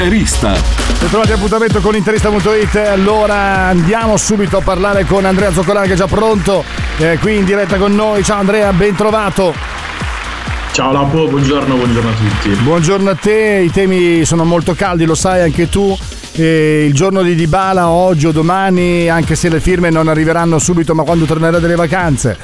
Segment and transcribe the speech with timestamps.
[0.00, 0.54] L'interista.
[0.98, 6.06] Ritrovati appuntamento con interista.it allora andiamo subito a parlare con Andrea Zoccolani che è già
[6.06, 6.64] pronto
[6.96, 8.24] eh, qui in diretta con noi.
[8.24, 9.52] Ciao Andrea, ben trovato.
[10.72, 12.48] Ciao Lapo, buongiorno, buongiorno a tutti.
[12.48, 15.94] Buongiorno a te, i temi sono molto caldi, lo sai anche tu.
[16.32, 20.94] Eh, il giorno di Dybala oggi o domani, anche se le firme non arriveranno subito,
[20.94, 22.38] ma quando tornerà dalle vacanze.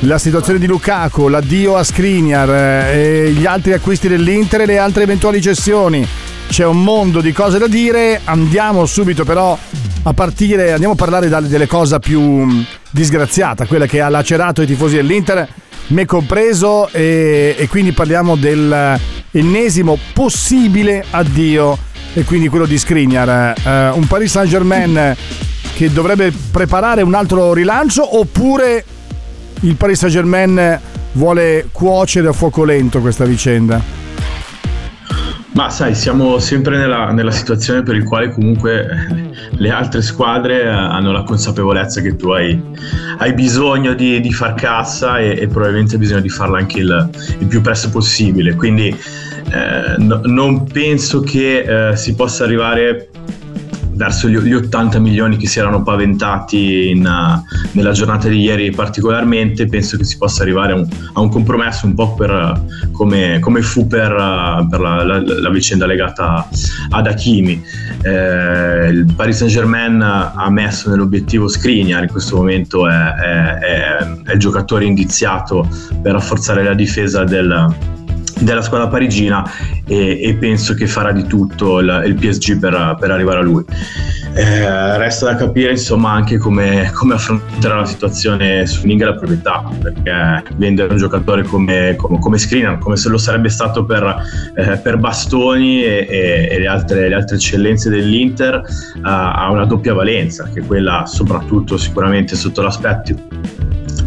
[0.00, 5.02] La situazione di Lukaku, l'addio a Skriniar, eh, gli altri acquisti dell'Inter e le altre
[5.02, 6.08] eventuali cessioni.
[6.52, 9.56] C'è un mondo di cose da dire, andiamo subito però
[10.02, 14.66] a partire, andiamo a parlare delle cose più mh, disgraziata, quella che ha lacerato i
[14.66, 15.48] tifosi dell'Inter,
[15.86, 21.78] me compreso, e, e quindi parliamo dell'ennesimo possibile addio,
[22.12, 23.54] e quindi quello di Skriniar.
[23.58, 25.16] Eh, un Paris Saint Germain
[25.74, 28.84] che dovrebbe preparare un altro rilancio oppure
[29.60, 30.78] il Paris Saint Germain
[31.12, 34.01] vuole cuocere a fuoco lento questa vicenda?
[35.52, 40.66] Ma sai, siamo sempre nella, nella situazione per il quale comunque le altre squadre eh,
[40.66, 42.58] hanno la consapevolezza che tu hai,
[43.18, 47.10] hai bisogno di, di far cassa e, e probabilmente hai bisogno di farla anche il,
[47.38, 48.54] il più presto possibile.
[48.54, 53.10] Quindi eh, no- non penso che eh, si possa arrivare
[54.02, 57.40] verso gli, gli 80 milioni che si erano paventati in, uh,
[57.72, 61.86] nella giornata di ieri particolarmente, penso che si possa arrivare a un, a un compromesso
[61.86, 66.48] un po' per, uh, come, come fu per, uh, per la, la- la vicenda legata
[66.90, 67.62] ad Hakimi.
[68.02, 74.06] Eh, il Paris Saint Germain ha messo nell'obiettivo Skriniar, in questo momento è, è- è-
[74.24, 75.68] è il giocatore indiziato
[76.02, 77.72] per rafforzare la difesa del,
[78.42, 79.48] della squadra parigina
[79.86, 83.64] e, e penso che farà di tutto il, il PSG per, per arrivare a lui.
[84.34, 89.62] Eh, resta da capire insomma anche come, come affronterà la situazione su Ning la proprietà
[89.78, 94.22] perché vendere un giocatore come, come, come Skriniar come se lo sarebbe stato per,
[94.56, 99.66] eh, per Bastoni e, e- e le, altre, le altre eccellenze dell'Inter eh, ha una
[99.66, 103.14] doppia valenza che è quella soprattutto sicuramente sotto l'aspetto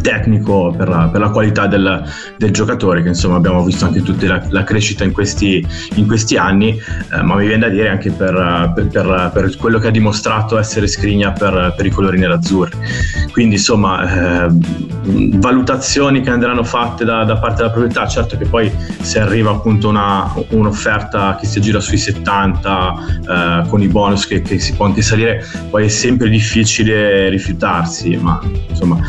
[0.05, 2.03] tecnico per la, per la qualità del,
[2.37, 6.37] del giocatore che insomma abbiamo visto anche tutta la, la crescita in questi, in questi
[6.37, 6.79] anni.
[7.11, 10.85] Eh, ma mi viene da dire anche per, per- per- quello che ha dimostrato essere
[10.85, 12.77] per, per i colori nerazzurri.
[13.31, 14.47] Quindi insomma eh,
[15.05, 18.71] valutazioni che andranno fatte da, da parte della proprietà certo che poi
[19.01, 22.93] se arriva appunto una, un'offerta che si aggira sui 70
[23.63, 28.17] eh, con i bonus che, che si può anche salire poi è sempre difficile rifiutarsi
[28.17, 28.39] ma
[28.69, 28.99] insomma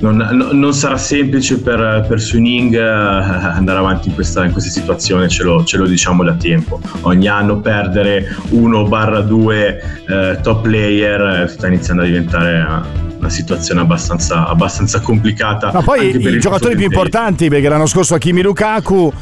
[0.00, 4.70] non, non- non sarà semplice per, per Suning eh, andare avanti in questa, in questa
[4.70, 6.80] situazione, ce lo, ce lo diciamo da tempo.
[7.02, 14.46] Ogni anno perdere 1-2 top player eh, sta iniziando a diventare eh, una situazione abbastanza,
[14.46, 15.70] abbastanza complicata.
[15.72, 19.12] Ma poi i giocatori più importanti, perché l'anno scorso Hakimi Lukaku,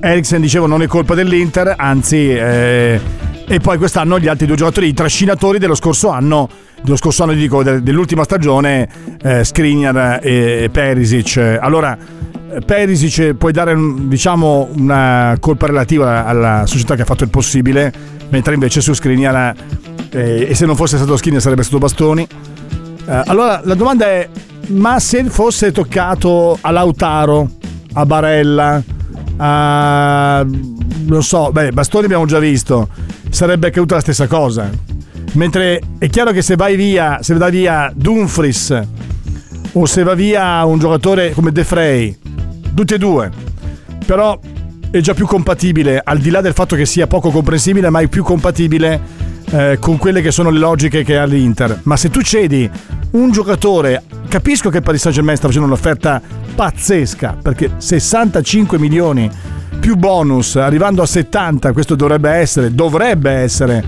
[0.00, 3.00] Eriksen dicevo non è colpa dell'Inter, anzi, eh,
[3.46, 6.48] e poi quest'anno gli altri due giocatori, i trascinatori dello scorso anno,
[6.82, 8.88] dello scorso anno dico de- dell'ultima stagione,
[9.22, 11.58] eh, Skriniar e Perisic.
[11.60, 11.96] Allora,
[12.50, 17.30] eh, Perisic puoi dare un- diciamo una colpa relativa alla società che ha fatto il
[17.30, 17.92] possibile,
[18.28, 19.54] mentre invece su Skriniar,
[20.10, 22.26] eh, e se non fosse stato Skriniar sarebbe stato Bastoni.
[23.06, 24.28] Eh, allora la domanda è:
[24.68, 27.48] ma se fosse toccato a Lautaro,
[27.94, 28.82] a Barella,
[29.36, 30.44] a.
[30.44, 32.88] non so, beh, Bastoni abbiamo già visto,
[33.30, 34.70] sarebbe accaduta la stessa cosa.
[35.32, 38.82] Mentre è chiaro che se vai via, se va via Dumfries
[39.72, 42.16] o se va via un giocatore come De Frey,
[42.74, 43.30] tutti e due,
[44.04, 44.38] però
[44.90, 48.08] è già più compatibile, al di là del fatto che sia poco comprensibile, ma è
[48.08, 49.00] più compatibile
[49.50, 51.80] eh, con quelle che sono le logiche che ha l'Inter.
[51.84, 52.70] Ma se tu cedi
[53.12, 56.20] un giocatore, capisco che Paris Saint Germain sta facendo un'offerta
[56.54, 59.30] pazzesca, perché 65 milioni
[59.80, 63.82] più bonus, arrivando a 70, questo dovrebbe essere, dovrebbe essere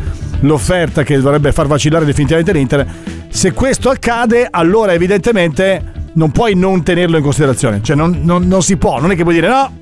[0.45, 2.87] l'offerta che dovrebbe far vacillare definitivamente l'Inter.
[3.29, 7.83] Se questo accade, allora evidentemente non puoi non tenerlo in considerazione.
[7.83, 9.73] Cioè non, non- non si può, non è che puoi dire no,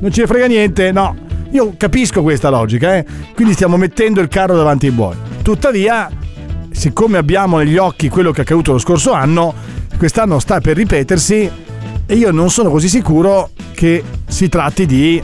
[0.00, 1.16] non ne frega niente, no.
[1.50, 3.04] Io capisco questa logica, eh?
[3.34, 5.14] quindi stiamo mettendo il carro davanti ai buoi.
[5.42, 6.10] Tuttavia,
[6.70, 9.52] siccome abbiamo negli occhi quello che è accaduto lo scorso anno,
[9.98, 11.50] quest'anno sta per ripetersi
[12.06, 15.22] e io non sono così sicuro che si tratti di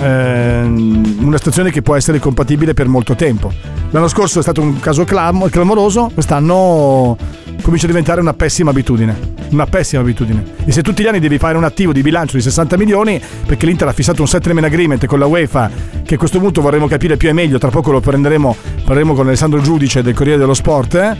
[0.00, 3.52] ehm, una situazione che può essere compatibile per molto tempo.
[3.90, 7.16] L'anno scorso è stato un caso clam- clamoroso, quest'anno
[7.62, 9.38] comincia a diventare una pessima abitudine.
[9.50, 10.44] Una pessima abitudine.
[10.64, 13.66] E se tutti gli anni devi fare un attivo di bilancio di 60 milioni, perché
[13.66, 15.70] l'Inter ha fissato un settlement agreement con la UEFA,
[16.04, 19.26] che a questo punto vorremmo capire più e meglio, tra poco lo prenderemo, parleremo con
[19.26, 21.16] Alessandro Giudice del Corriere dello Sport, eh?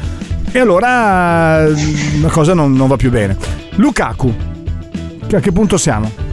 [0.52, 3.36] e allora la cosa non, non va più bene.
[3.74, 4.34] Lukaku,
[5.32, 6.29] a che punto siamo?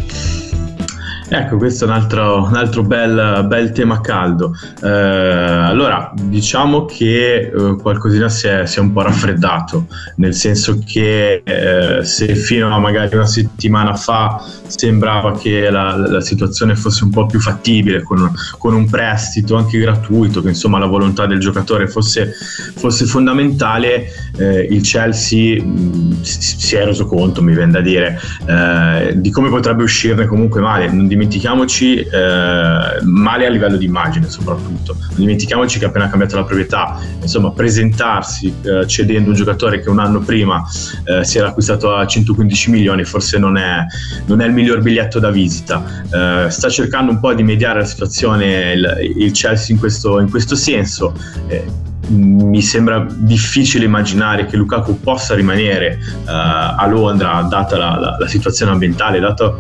[1.29, 4.53] Ecco, questo è un altro, un altro bel, bel, tema caldo.
[4.81, 10.81] Eh, allora, diciamo che eh, qualcosina si è, si è, un po' raffreddato, nel senso
[10.85, 17.03] che eh, se fino a magari una settimana fa sembrava che la, la situazione fosse
[17.03, 21.39] un po' più fattibile con, con, un prestito anche gratuito, che insomma la volontà del
[21.39, 22.31] giocatore fosse,
[22.75, 24.07] fosse fondamentale,
[24.38, 29.50] eh, il Chelsea mh, si è reso conto, mi viene da dire, eh, di come
[29.50, 30.89] potrebbe uscirne comunque male.
[30.89, 36.35] Non dimentichiamoci eh, male a livello di immagine soprattutto, non dimentichiamoci che ha appena cambiato
[36.35, 40.63] la proprietà, insomma presentarsi eh, cedendo un giocatore che un anno prima
[41.05, 43.83] eh, si era acquistato a 115 milioni forse non è,
[44.25, 47.85] non è il miglior biglietto da visita, eh, sta cercando un po' di mediare la
[47.85, 51.13] situazione il, il Chelsea in questo, in questo senso.
[51.47, 58.15] Eh, mi sembra difficile immaginare che Lukaku possa rimanere uh, a Londra data la, la,
[58.17, 59.59] la situazione ambientale, dato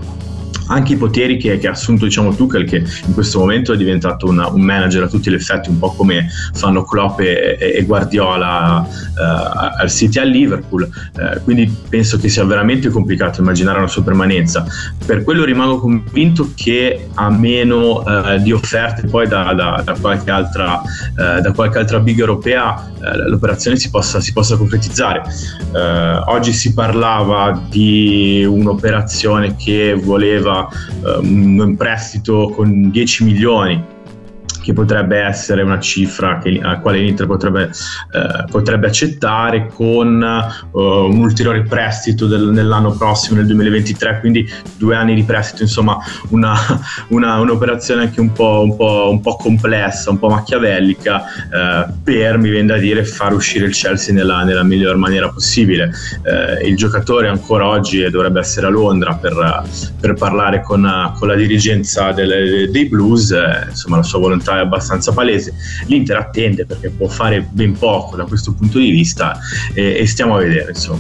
[0.67, 4.47] anche i poteri che, ha assunto diciamo, Tuchel che in questo momento è diventato una,
[4.47, 9.77] un manager a tutti gli effetti un po' come fanno Klopp e, e Guardiola uh,
[9.79, 10.83] al City e al Liverpool.
[10.83, 14.65] Uh, quindi penso che sia veramente complicato immaginare una sua permanenza.
[15.05, 20.31] Per quello rimango convinto che a meno uh, di offerte poi da, da, da, qualche
[20.31, 20.81] altra,
[21.15, 22.91] da, qualche altra, big europea
[23.27, 25.21] l'operazione si possa, si possa concretizzare.
[26.25, 30.56] Oggi si parlava di un'operazione che voleva
[31.21, 33.95] un prestito con 10 milioni
[34.67, 37.71] che potrebbe essere una cifra che, a quale l'Inter potrebbe,
[38.11, 40.21] eh, potrebbe accettare con
[40.71, 45.97] uh, un ulteriore prestito del, nell'anno prossimo, nel 2023, quindi due anni di prestito, insomma
[46.31, 46.53] una,
[47.11, 52.37] una, un'operazione anche un po', un, po', un po', complessa, un po' machiavellica eh, per,
[52.37, 55.93] mi viene da dire, far uscire il Chelsea nella, nella miglior maniera possibile.
[56.23, 59.63] Eh, il giocatore ancora oggi dovrebbe essere a Londra per,
[59.97, 64.61] per parlare con, con, la dirigenza delle, dei Blues, eh, insomma la sua volontà è
[64.61, 65.53] abbastanza palese.
[65.85, 69.39] L'Inter attende perché può fare ben poco da questo punto di vista
[69.73, 70.99] e, e stiamo a vedere insomma.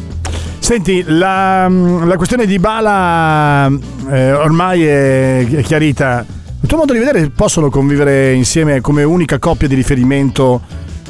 [0.59, 3.67] Senti, la, la questione di Bala
[4.09, 6.25] eh, ormai è, chiarita.
[6.59, 10.61] Il tuo modo di vedere possono convivere insieme come unica coppia di riferimento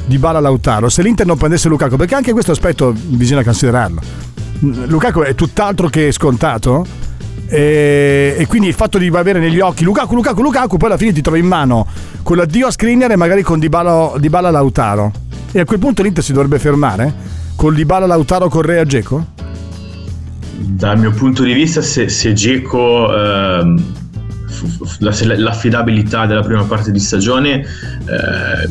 [0.04, 4.00] di Bala Lautaro se l'Inter non prendesse Lukaku perché anche questo aspetto bisogna considerarlo
[4.60, 6.86] Lukaku è tutt'altro che scontato
[7.48, 11.12] e, e, quindi il fatto di avere negli occhi Lukaku, Lukaku, Lukaku, poi alla fine
[11.12, 11.86] ti trovi in mano
[12.22, 15.12] con l'addio a Skriniar e magari con Dybala Lautaro.
[15.50, 17.12] E a quel punto l'Inter si dovrebbe fermare?
[17.56, 19.26] Con Dybala Lautaro Correa Geco?
[20.60, 23.82] Dal mio punto di vista, se, se Geco ehm,
[24.98, 28.68] l'affidabilità della prima parte di stagione eh,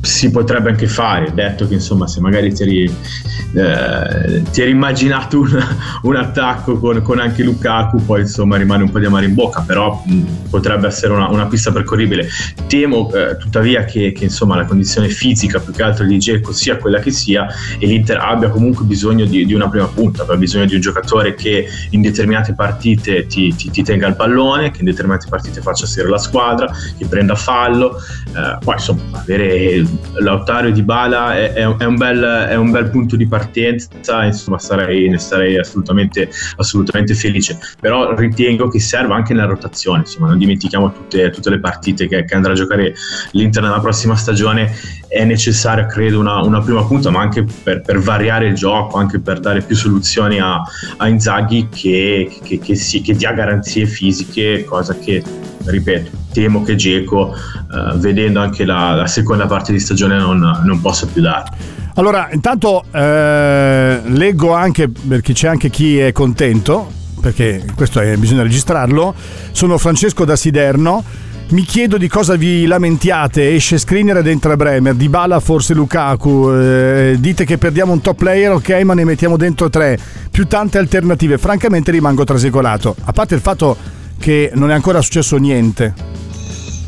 [0.00, 5.40] si potrebbe anche fare, detto che insomma se magari ti eri, eh, ti eri immaginato
[5.40, 5.62] un,
[6.02, 9.60] un attacco con, con, anche Lukaku, poi insomma rimane un po' di amare in bocca,
[9.60, 12.28] però mh, potrebbe essere una, una, pista percorribile.
[12.66, 16.78] Temo eh, tuttavia che, che, insomma la condizione fisica più che altro di Dzeko sia
[16.78, 17.46] quella che sia
[17.78, 21.34] e l'Inter abbia comunque bisogno di, di una prima punta, abbia bisogno di un giocatore
[21.34, 25.84] che in determinate partite ti, ti, ti, tenga il pallone, che in determinate partite faccia
[25.84, 31.64] sedere la squadra, che prenda fallo, eh, poi insomma avere Lautaro di Bala è, è,
[31.84, 37.58] un bel, è, un bel, punto di partenza, insomma sarei, ne sarei assolutamente, assolutamente, felice,
[37.80, 42.24] però ritengo che serva anche nella rotazione, insomma non dimentichiamo tutte, tutte le partite che,
[42.24, 42.94] che, andrà a giocare
[43.32, 44.72] l'Inter nella prossima stagione,
[45.08, 49.20] è necessaria credo una, una prima punta, ma anche per, per, variare il gioco, anche
[49.20, 50.60] per dare più soluzioni a,
[50.96, 55.22] a Inzaghi che, che, che, sì, che dia garanzie fisiche, cosa che
[55.64, 60.80] ripeto, temo che Geco, eh, vedendo anche la, la, seconda parte di stagione, non, non
[60.80, 61.78] possa più dare.
[61.94, 66.90] Allora, intanto eh, leggo anche, perché c'è anche chi è contento,
[67.20, 69.14] perché questo è, bisogna registrarlo,
[69.52, 71.04] sono Francesco da Siderno.
[71.50, 73.52] Mi chiedo di cosa vi lamentiate.
[73.52, 74.94] Esce Screener ed entra Bremer.
[74.94, 76.48] Di Bala forse Lukaku.
[76.48, 79.98] Eh, dite che perdiamo un top player, ok, ma ne mettiamo dentro tre.
[80.30, 81.38] Più tante alternative.
[81.38, 82.94] Francamente rimango trasecolato.
[83.02, 83.76] A parte il fatto
[84.20, 85.92] che non è ancora successo niente.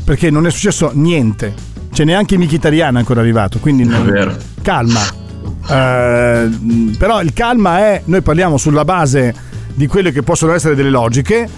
[0.05, 1.53] Perché non è successo niente.
[1.91, 3.59] Cioè neanche Mkhitaryan è ancora arrivato.
[3.59, 4.37] Quindi non...
[4.61, 5.01] calma.
[5.67, 6.49] Eh,
[6.97, 9.33] però il calma è, noi parliamo sulla base
[9.73, 11.49] di quelle che possono essere delle logiche.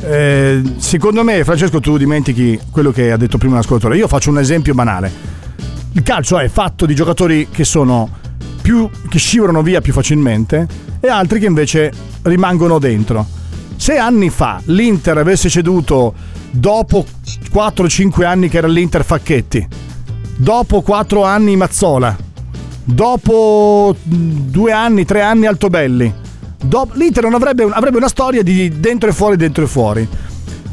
[0.00, 3.98] eh, secondo me, Francesco, tu dimentichi quello che ha detto prima l'ascoltatore.
[3.98, 5.36] Io faccio un esempio banale.
[5.92, 8.08] Il calcio è fatto di giocatori che sono
[8.62, 10.66] più che scivolano via più facilmente
[11.00, 11.92] e altri che invece
[12.22, 13.26] rimangono dentro.
[13.78, 16.12] Se anni fa l'Inter avesse ceduto
[16.50, 17.06] dopo
[17.54, 19.66] 4-5 anni che era l'Inter Facchetti,
[20.36, 22.14] dopo 4 anni Mazzola,
[22.82, 26.12] dopo 2 anni, 3 anni Altobelli,
[26.60, 30.08] dopo, l'Inter avrebbe, avrebbe una storia di dentro e fuori, dentro e fuori.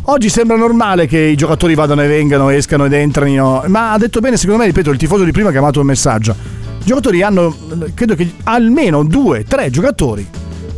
[0.07, 4.19] Oggi sembra normale che i giocatori vadano e vengano, escano ed entrino, ma ha detto
[4.19, 6.35] bene, secondo me, ripeto, il tifoso di prima che ha amato il messaggio.
[6.79, 7.55] I giocatori hanno,
[7.93, 10.27] credo che almeno due, tre giocatori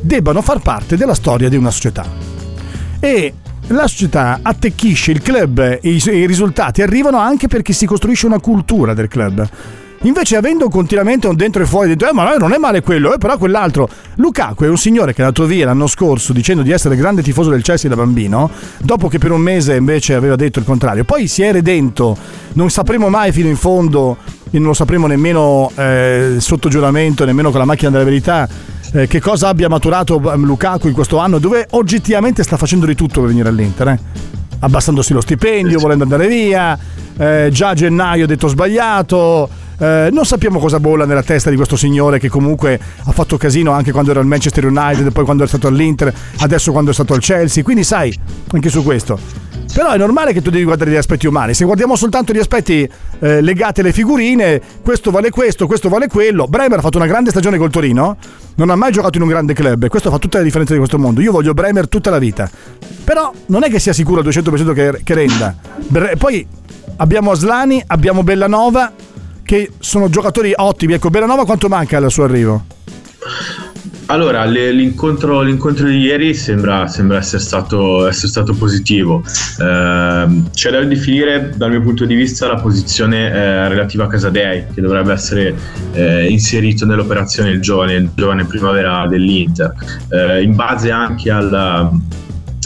[0.07, 2.05] debbano far parte della storia di una società.
[2.99, 3.33] E
[3.67, 8.95] la società attecchisce il club, i, i risultati arrivano anche perché si costruisce una cultura
[8.95, 9.47] del club.
[10.01, 13.17] Invece avendo continuamente un dentro e fuori, dentro, eh, ma non è male quello, eh,
[13.17, 13.89] però quell'altro.
[14.15, 17.49] Lukaku è un signore che è andato via l'anno scorso dicendo di essere grande tifoso
[17.49, 21.03] del Chelsea da bambino, dopo che per un mese invece aveva detto il contrario.
[21.03, 22.15] Poi si è redento,
[22.53, 24.17] non sapremo mai fino in fondo,
[24.51, 28.47] e non lo sapremo nemmeno eh, sotto giuramento, nemmeno con la macchina della verità,
[28.93, 32.95] eh, che cosa abbia maturato ehm, Lukaku in questo anno, dove oggettivamente sta facendo di
[32.95, 33.87] tutto per venire all'Inter.
[33.89, 33.99] Eh?
[34.59, 36.77] Abbassandosi lo stipendio, volendo andare via,
[37.17, 39.49] eh, già a gennaio ha detto sbagliato.
[39.79, 43.71] Eh, non sappiamo cosa bolla nella testa di questo signore che comunque ha fatto casino
[43.71, 47.13] anche quando era al Manchester United, poi quando è stato all'Inter, adesso quando è stato
[47.13, 47.63] al Chelsea.
[47.63, 48.17] Quindi sai,
[48.51, 49.46] anche su questo.
[49.77, 51.53] Però è normale che tu devi guardare gli aspetti umani.
[51.53, 56.47] Se guardiamo soltanto gli aspetti eh, legati alle figurine, questo vale questo, questo vale quello.
[56.47, 58.17] Bremer ha fatto una grande stagione col Torino,
[58.55, 60.79] non ha mai giocato in un grande club e questo fa tutta la differenza di
[60.79, 61.21] questo mondo.
[61.21, 62.49] Io voglio Bremer tutta la vita.
[63.03, 65.55] Però non è che sia sicuro al 200% che, che renda.
[66.17, 66.47] Poi
[66.95, 68.91] abbiamo Aslani, abbiamo Bellanova
[69.43, 70.93] che sono giocatori ottimi.
[70.93, 72.63] Ecco, Bellanova quanto manca al suo arrivo?
[74.09, 79.21] Allora, le, l'incontro, l'incontro, di ieri sembra, sembra essere, stato, essere, stato, positivo.
[79.59, 84.65] Eh, c'è da definire dal mio punto di vista la posizione eh, relativa a Casadei,
[84.73, 85.53] che dovrebbe essere
[85.91, 89.73] eh, inserito nell'operazione il giovane, il giovane primavera dell'Inter,
[90.09, 91.91] eh, in base anche al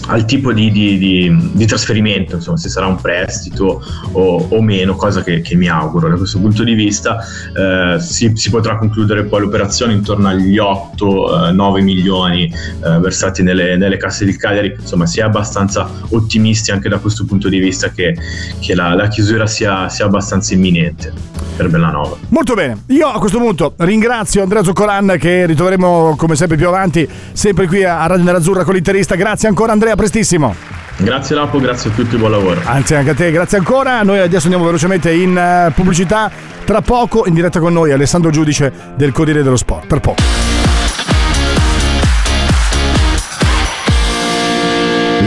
[0.08, 4.96] al tipo di, di, di, di, trasferimento, insomma, se sarà un prestito o, o meno,
[4.96, 6.10] cosa che, che, mi auguro.
[6.10, 7.20] Da questo punto di vista
[7.56, 13.78] eh, si, si, potrà concludere poi l'operazione intorno agli 8-9 eh, milioni eh, versati nelle,
[13.78, 17.90] nelle, casse di Cagliari, insomma si è abbastanza ottimisti anche da questo punto di vista
[17.90, 18.16] che,
[18.60, 21.14] che la, la, chiusura sia, sia abbastanza imminente
[21.56, 22.18] per Bellanova.
[22.30, 27.08] Molto bene, io a questo punto ringrazio Andrea Zoccolan che ritroveremo come sempre più avanti,
[27.34, 29.16] sempre qui a Radio Nerazzurra con l'interista.
[29.16, 30.56] Grazie ancora Andrea, a prestissimo.
[30.98, 32.62] Grazie Lapo, grazie a tutti, buon lavoro.
[32.64, 34.04] Anzi anche a te, grazie ancora.
[34.04, 36.30] Noi adesso andiamo velocemente in uh, pubblicità.
[36.64, 39.88] Tra poco in diretta con noi Alessandro Giudice del Corriere dello Sport.
[39.88, 40.22] Per poco.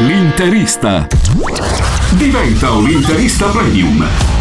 [0.06, 1.06] L'interista.
[2.10, 4.33] Diventa un interista premium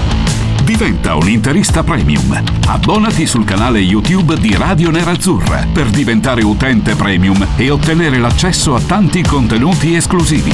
[0.64, 2.42] Diventa un interista premium.
[2.68, 8.80] Abbonati sul canale YouTube di Radio Nerazzurra per diventare utente premium e ottenere l'accesso a
[8.80, 10.54] tanti contenuti esclusivi.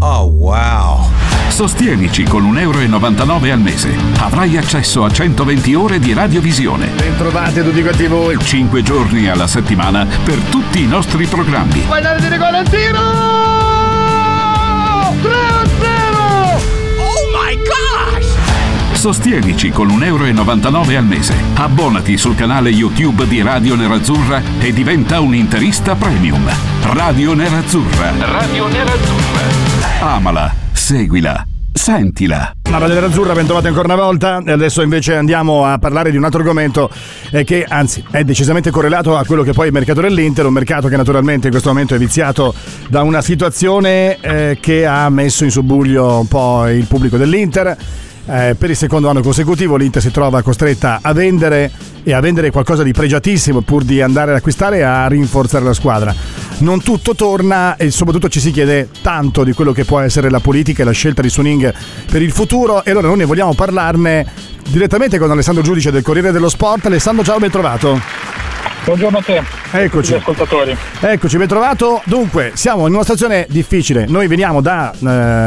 [0.00, 1.08] Oh wow!
[1.48, 3.96] Sostienici con 1,99 euro al mese.
[4.18, 6.88] Avrai accesso a 120 ore di radiovisione.
[6.88, 8.38] Bentrovati tutti quanti voi.
[8.38, 11.86] 5 giorni alla settimana per tutti i nostri programmi.
[11.86, 13.32] Guardate di Valentino!
[19.02, 21.34] Sostienici con 1,99 euro al mese.
[21.54, 26.48] Abbonati sul canale YouTube di Radio Nerazzurra e diventa un interista premium.
[26.82, 28.12] Radio Nerazzurra.
[28.16, 29.40] Radio Nerazzurra.
[30.02, 32.54] Amala, seguila, sentila.
[32.70, 34.40] La Radio Nerazzurra, ben trovati ancora una volta.
[34.46, 36.88] E adesso invece andiamo a parlare di un altro argomento
[37.32, 40.52] eh, che anzi è decisamente correlato a quello che poi è il mercato dell'Inter, un
[40.52, 42.54] mercato che naturalmente in questo momento è viziato
[42.88, 47.76] da una situazione eh, che ha messo in subbuglio un po' il pubblico dell'Inter
[48.26, 51.70] eh, per il secondo anno consecutivo l'Inter si trova costretta a vendere
[52.04, 55.72] e a vendere qualcosa di pregiatissimo pur di andare ad acquistare e a rinforzare la
[55.72, 56.14] squadra.
[56.58, 60.40] Non tutto torna e soprattutto ci si chiede tanto di quello che può essere la
[60.40, 61.72] politica e la scelta di Suning
[62.10, 64.26] per il futuro e allora noi ne vogliamo parlarne
[64.68, 66.86] direttamente con Alessandro Giudice del Corriere dello Sport.
[66.86, 68.00] Alessandro, ciao, ben trovato.
[68.84, 69.42] Buongiorno a te.
[69.70, 70.14] Eccoci.
[70.14, 70.76] ascoltatori.
[71.00, 72.02] Eccoci, ben trovato.
[72.04, 74.06] Dunque, siamo in una situazione difficile.
[74.08, 74.92] Noi veniamo da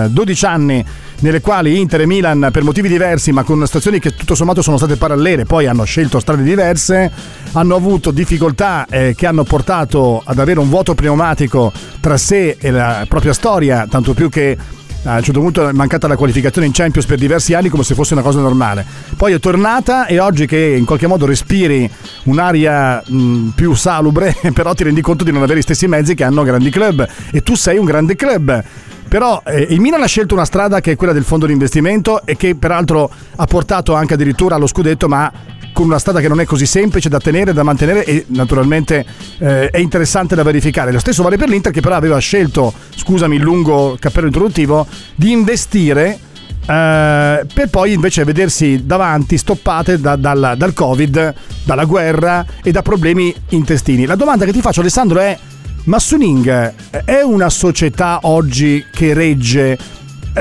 [0.05, 0.85] eh, 12 anni
[1.19, 4.77] nelle quali Inter e Milan per motivi diversi ma con stazioni che tutto sommato sono
[4.77, 7.11] state parallele poi hanno scelto strade diverse
[7.53, 12.71] hanno avuto difficoltà eh, che hanno portato ad avere un vuoto pneumatico tra sé e
[12.71, 14.57] la propria storia tanto più che
[15.05, 17.93] a un certo punto è mancata la qualificazione in Champions per diversi anni come se
[17.93, 18.85] fosse una cosa normale.
[19.15, 21.89] Poi è tornata e oggi che in qualche modo respiri
[22.23, 26.23] un'aria mh, più salubre, però ti rendi conto di non avere gli stessi mezzi che
[26.23, 28.63] hanno grandi club e tu sei un grande club.
[29.07, 32.25] Però eh, il Milan ha scelto una strada che è quella del fondo di investimento
[32.25, 35.31] e che peraltro ha portato anche addirittura allo scudetto, ma
[35.75, 39.05] con una strada che non è così semplice da tenere, da mantenere e naturalmente
[39.39, 40.89] eh, è interessante da verificare.
[40.89, 45.33] Lo stesso vale per l'Inter che però aveva scelto, scusami il lungo cappello introduttivo, di
[45.33, 46.17] investire
[46.65, 51.33] eh, per poi invece vedersi davanti stoppate da, dal, dal Covid,
[51.65, 54.05] dalla guerra e da problemi intestini.
[54.05, 55.37] La domanda che ti faccio Alessandro è
[55.85, 59.77] ma Suning è una società oggi che regge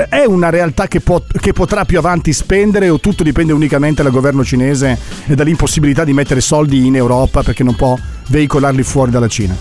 [0.09, 4.11] è una realtà che, pot- che, potrà più avanti spendere o tutto dipende unicamente dal
[4.11, 7.97] governo cinese e dall'impossibilità di mettere soldi in Europa perché non può
[8.27, 9.55] veicolarli fuori dalla Cina?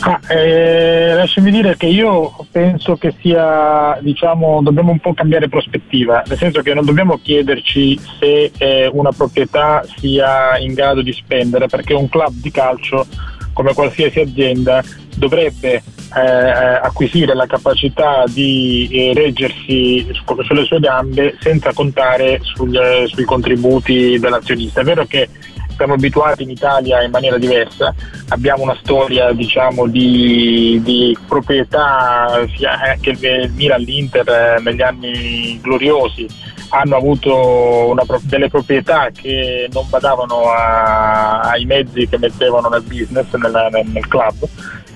[0.00, 6.22] Ah, eh, lasciami dire che io penso che sia, diciamo, dobbiamo un po' cambiare prospettiva,
[6.26, 11.66] nel senso che non dobbiamo chiederci se eh, una proprietà sia in grado di spendere,
[11.66, 13.06] perché un club di calcio,
[13.52, 14.82] come qualsiasi azienda,
[15.16, 15.82] dovrebbe
[16.14, 20.06] eh, acquisire la capacità di eh, reggersi
[20.42, 24.80] sulle sue gambe senza contare sugli, sui contributi dell'azionista.
[24.80, 25.28] È vero che
[25.76, 27.94] siamo abituati in Italia in maniera diversa,
[28.30, 36.26] abbiamo una storia diciamo, di, di, proprietà, anche il Milan, l'Inter eh, negli anni gloriosi
[36.70, 43.32] hanno avuto una, delle proprietà che non badavano a, ai mezzi che mettevano nel business,
[43.34, 44.48] nel, nel, nel club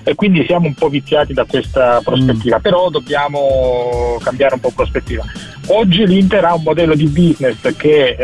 [0.03, 2.61] e quindi siamo un po' viziati da questa prospettiva, mm.
[2.61, 5.23] però dobbiamo cambiare un po' prospettiva.
[5.67, 8.15] Oggi l'Inter ha un modello di business che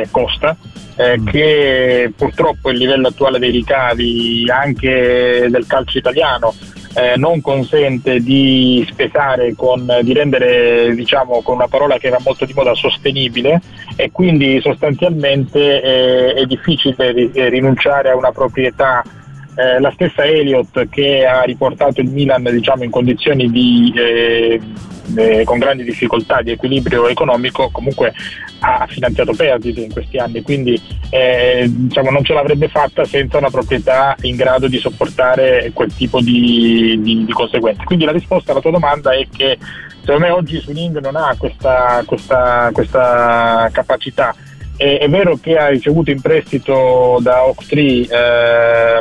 [0.00, 0.56] eh, costa,
[0.96, 1.26] eh, mm.
[1.26, 6.54] che purtroppo il livello attuale dei ricavi anche del calcio italiano
[6.94, 12.44] eh, non consente di spesare con, di rendere diciamo con una parola che era molto
[12.44, 13.60] di moda sostenibile
[13.96, 19.02] e quindi sostanzialmente eh, è difficile rinunciare a una proprietà
[19.56, 24.60] eh, la stessa Elliott che ha riportato il Milan diciamo, in condizioni di, eh,
[25.16, 28.12] eh, con grandi difficoltà di equilibrio economico comunque
[28.60, 30.80] ha finanziato perdite in questi anni quindi
[31.14, 36.20] eh, diciamo, non ce l'avrebbe fatta senza una proprietà in grado di sopportare quel tipo
[36.20, 37.84] di, di, di conseguenze.
[37.84, 39.56] Quindi la risposta alla tua domanda è che
[40.00, 44.34] secondo me oggi Suning non ha questa, questa, questa capacità.
[44.76, 49.00] È, è, vero che ha ricevuto in prestito da Oak eh,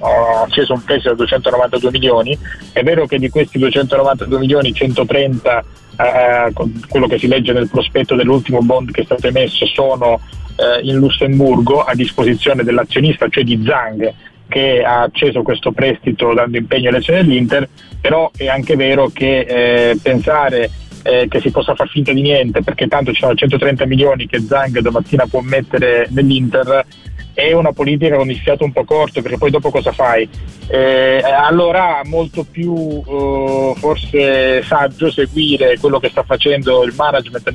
[0.00, 2.38] ha acceso un prestito da 292 milioni,
[2.72, 5.64] è vero che di questi 292 milioni 130,
[5.96, 6.52] eh,
[6.88, 10.20] quello che si legge nel prospetto dell'ultimo bond che è stato emesso, sono
[10.56, 14.12] eh, in Lussemburgo a disposizione dell'azionista, cioè di Zang,
[14.48, 17.68] che ha acceso questo prestito dando impegno alle azioni dell'Inter,
[18.00, 20.70] però è anche vero che eh, pensare
[21.02, 24.40] eh, che si possa far finta di niente perché tanto ci sono 130 milioni che
[24.40, 26.84] Zang domattina può mettere nell'Inter
[27.38, 30.28] è una politica con il fiato un po' corto perché poi dopo cosa fai?
[30.66, 37.52] Eh, allora molto più eh, forse saggio seguire quello che sta facendo il management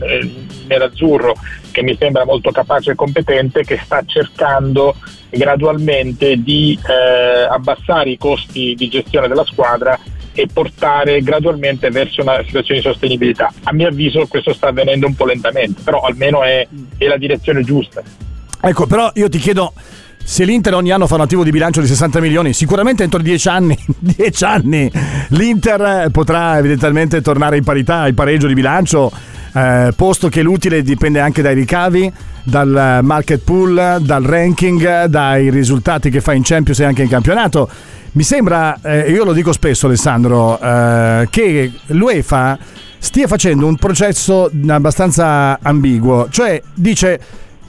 [0.68, 1.34] nell'azzurro
[1.72, 4.96] che mi sembra molto capace e competente che sta cercando
[5.30, 10.00] gradualmente di eh, abbassare i costi di gestione della squadra
[10.32, 13.52] e portare gradualmente verso una situazione di sostenibilità.
[13.64, 16.66] A mio avviso questo sta avvenendo un po' lentamente, però almeno è,
[16.98, 18.32] è la direzione giusta.
[18.66, 19.74] Ecco, però io ti chiedo
[20.24, 23.50] se l'Inter ogni anno fa un attivo di bilancio di 60 milioni, sicuramente entro 10
[23.50, 24.90] anni, 10 anni
[25.30, 29.12] l'Inter potrà evidentemente tornare in parità, in pareggio di bilancio,
[29.54, 32.10] eh, posto che l'utile dipende anche dai ricavi,
[32.42, 37.70] dal market pool, dal ranking, dai risultati che fa in Champions e anche in campionato.
[38.14, 42.58] Mi sembra, eh, io lo dico spesso Alessandro, eh, che l'UEFA
[42.98, 47.20] stia facendo un processo abbastanza ambiguo, cioè dice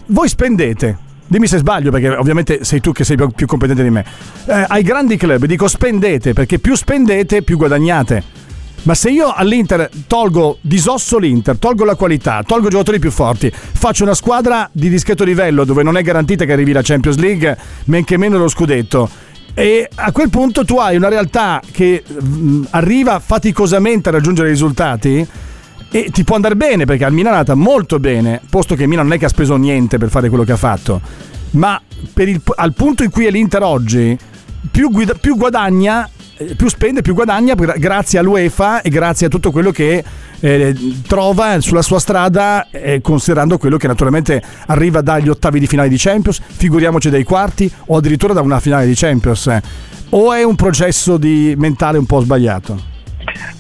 [0.07, 0.99] voi spendete.
[1.27, 4.05] Dimmi se sbaglio, perché ovviamente sei tu che sei più competente di me.
[4.47, 8.43] Eh, ai grandi club dico spendete, perché più spendete, più guadagnate.
[8.83, 14.05] Ma se io all'Inter tolgo, disosso l'Inter, tolgo la qualità, tolgo giocatori più forti, faccio
[14.05, 18.05] una squadra di discreto livello dove non è garantita che arrivi la Champions League, men
[18.05, 19.09] che meno lo scudetto.
[19.55, 24.51] E a quel punto tu hai una realtà che mm, arriva faticosamente a raggiungere i
[24.51, 25.27] risultati
[25.95, 29.05] e ti può andare bene perché al Milan è andata molto bene, posto che Milan
[29.07, 31.01] non è che ha speso niente per fare quello che ha fatto,
[31.51, 31.81] ma
[32.17, 34.19] il, al punto in cui è l'Inter oggi,
[34.73, 39.53] più, guida, più guadagna eh, più spende, più guadagna grazie all'UEFA e grazie a tutto
[39.53, 40.03] quello che
[40.41, 40.75] eh,
[41.07, 45.97] trova sulla sua strada, eh, considerando quello che naturalmente arriva dagli ottavi di finale di
[45.97, 49.59] Champions, figuriamoci dai quarti o addirittura da una finale di Champions.
[50.11, 52.94] O è un processo di mentale un po' sbagliato?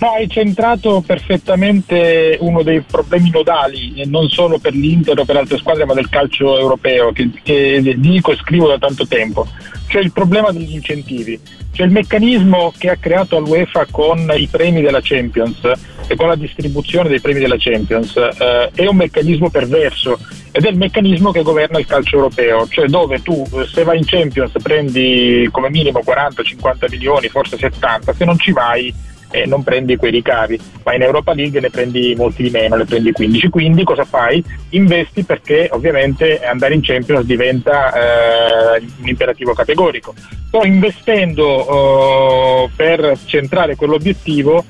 [0.00, 5.58] No, hai centrato perfettamente uno dei problemi nodali, non solo per l'Inter o per altre
[5.58, 9.46] squadre, ma del calcio europeo, che, che dico e scrivo da tanto tempo.
[9.86, 11.40] Cioè il problema degli incentivi.
[11.72, 15.58] Cioè il meccanismo che ha creato l'UEFA con i premi della Champions
[16.06, 20.18] e con la distribuzione dei premi della Champions eh, è un meccanismo perverso
[20.52, 24.04] ed è il meccanismo che governa il calcio europeo, cioè dove tu se vai in
[24.04, 28.94] Champions prendi come minimo 40-50 milioni, forse 70, se non ci vai
[29.34, 32.84] eh, non prendi quei ricavi, ma in Europa League ne prendi molti di meno, ne
[32.84, 33.48] prendi 15.
[33.48, 34.42] Quindi cosa fai?
[34.70, 40.14] Investi perché ovviamente andare in Champions diventa eh, un imperativo categorico.
[40.46, 44.64] Sto investendo eh, per centrare quell'obiettivo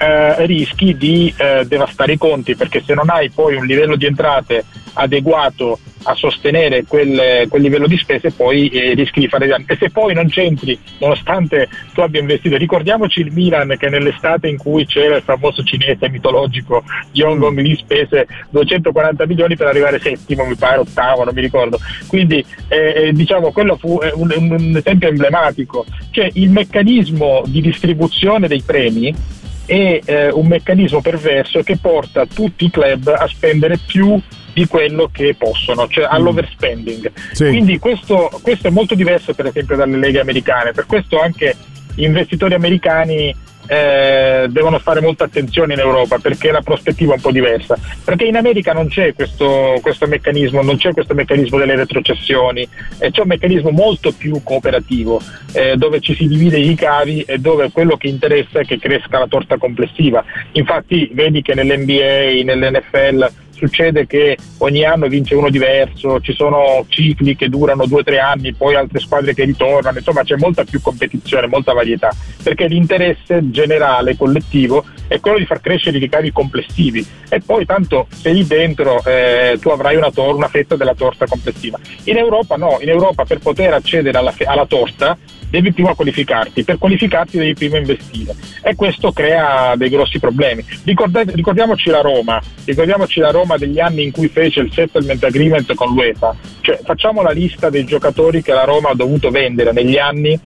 [0.00, 4.06] eh, rischi di eh, devastare i conti perché se non hai poi un livello di
[4.06, 9.66] entrate adeguato a sostenere quel, quel livello di spese poi eh, rischi di fare danni.
[9.66, 14.56] E se poi non c'entri nonostante tu abbia investito ricordiamoci il Milan che nell'estate in
[14.56, 16.82] cui c'era il famoso cinese mitologico
[17.12, 21.78] Yongong lì spese 240 milioni per arrivare settimo mi pare ottavo non mi ricordo.
[22.06, 25.84] Quindi eh, eh diciamo quello fu eh, un, un esempio emblematico.
[26.10, 29.14] Cioè il meccanismo di distribuzione dei premi
[29.64, 34.20] è eh, un meccanismo perverso che porta tutti i club a spendere più
[34.52, 37.10] di quello che possono, cioè all'overspending.
[37.32, 37.46] Sì.
[37.48, 41.56] Quindi questo, questo, è molto diverso per esempio dalle leghe americane, per questo anche
[41.94, 43.34] gli investitori americani
[43.70, 47.78] eh, devono fare molta attenzione in Europa perché la prospettiva è un po' diversa.
[48.04, 53.12] Perché in America non c'è questo, questo meccanismo, non c'è questo meccanismo delle retrocessioni, eh,
[53.12, 55.22] c'è un meccanismo molto più cooperativo
[55.52, 59.20] eh, dove ci si divide i ricavi e dove quello che interessa è che cresca
[59.20, 60.24] la torta complessiva.
[60.52, 63.28] Infatti vedi che nell'NBA, nell'NFL
[63.60, 68.18] succede che ogni anno vince uno diverso, ci sono cicli che durano due o tre
[68.18, 72.10] anni, poi altre squadre che ritornano, insomma c'è molta più competizione, molta varietà,
[72.42, 78.06] perché l'interesse generale, collettivo, è quello di far crescere i ricavi complessivi e poi tanto
[78.14, 81.80] se lì dentro eh, tu avrai una, tor- una fetta della torta complessiva.
[82.04, 85.18] In Europa no, in Europa per poter accedere alla, fe- alla torta
[85.50, 90.64] devi prima qualificarti, per qualificarti devi prima investire e questo crea dei grossi problemi.
[90.84, 95.74] Ricorda- ricordiamoci la Roma, ricordiamoci la Roma degli anni in cui fece il settlement agreement
[95.74, 99.98] con l'UEFA, cioè facciamo la lista dei giocatori che la Roma ha dovuto vendere negli
[99.98, 100.38] anni.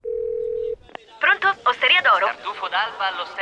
[1.19, 1.49] Pronto?
[1.65, 2.27] Osteria d'oro?
[2.27, 3.42] Tartufo d'alba allo 4.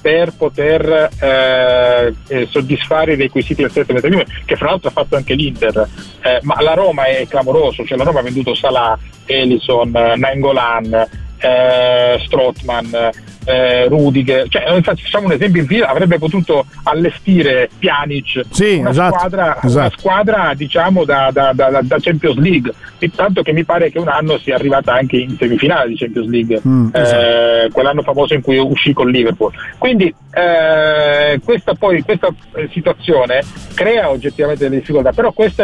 [0.00, 5.16] Per poter eh, eh soddisfare i requisiti del settlement agreement, che fra l'altro ha fatto
[5.16, 5.88] anche l'Inter,
[6.22, 11.06] eh, ma la Roma è clamoroso, cioè la Roma ha venduto Salah, Ellison, Nangolan,
[11.38, 13.10] eh, Strottman,
[13.44, 18.90] eh, Rudiger, cioè, infatti facciamo un esempio in fila, avrebbe potuto allestire Pjanic, sì, una,
[18.90, 19.78] esatto, squadra, esatto.
[19.78, 22.72] una squadra diciamo da, da, da, da, Champions League,
[23.14, 26.60] tanto che mi pare che un anno sia arrivata anche in semifinale di Champions League,
[26.70, 27.72] Mm, eh, esatto.
[27.72, 29.52] quell'anno famoso in cui uscì con Liverpool.
[29.78, 33.42] Quindi eh, questa, poi, questa eh, situazione
[33.74, 35.62] crea oggettivamente delle difficoltà, però questi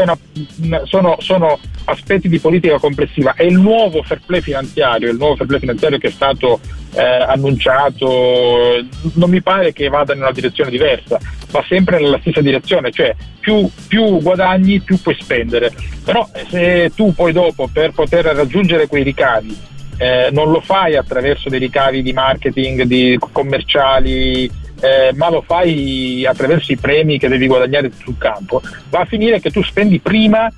[0.84, 5.48] sono, sono aspetti di politica complessiva e il nuovo fair play finanziario, il nuovo fair
[5.48, 6.60] play finanziario che è stato
[6.96, 8.82] eh, annunciato,
[9.14, 11.18] non mi pare che vada in una direzione diversa,
[11.50, 15.70] va sempre nella stessa direzione, cioè più, più guadagni più puoi spendere.
[16.02, 21.48] Però se tu poi dopo per poter raggiungere quei ricavi eh, non lo fai attraverso
[21.48, 24.44] dei ricavi di marketing, di commerciali,
[24.80, 29.40] eh, ma lo fai attraverso i premi che devi guadagnare sul campo, va a finire
[29.40, 30.52] che tu spendi prima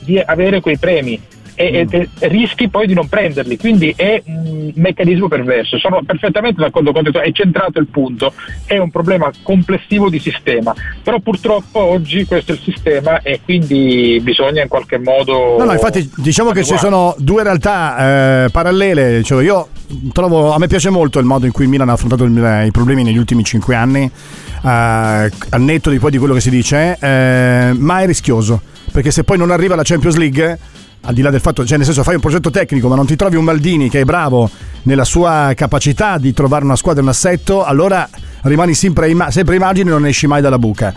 [0.00, 1.20] di avere quei premi
[1.70, 1.88] e, mm.
[2.18, 5.78] e, rischi poi di non prenderli, quindi è un meccanismo perverso.
[5.78, 8.32] Sono perfettamente d'accordo con te, è centrato il punto,
[8.64, 14.20] è un problema complessivo di sistema, però purtroppo oggi questo è il sistema e quindi
[14.22, 15.56] bisogna in qualche modo...
[15.58, 19.68] No, no, infatti diciamo che ci sono due realtà eh, parallele, cioè io
[20.12, 22.70] trovo, a me piace molto il modo in cui il Milan ha affrontato il, i
[22.70, 24.10] problemi negli ultimi cinque anni, eh,
[24.68, 29.24] al netto di poi di quello che si dice, eh, ma è rischioso, perché se
[29.24, 30.58] poi non arriva la Champions League
[31.04, 33.16] al di là del fatto, cioè nel senso fai un progetto tecnico ma non ti
[33.16, 34.48] trovi un Maldini che è bravo
[34.82, 38.08] nella sua capacità di trovare una squadra, un assetto, allora
[38.42, 40.94] rimani sempre ai, sempre ai margini e non esci mai dalla buca.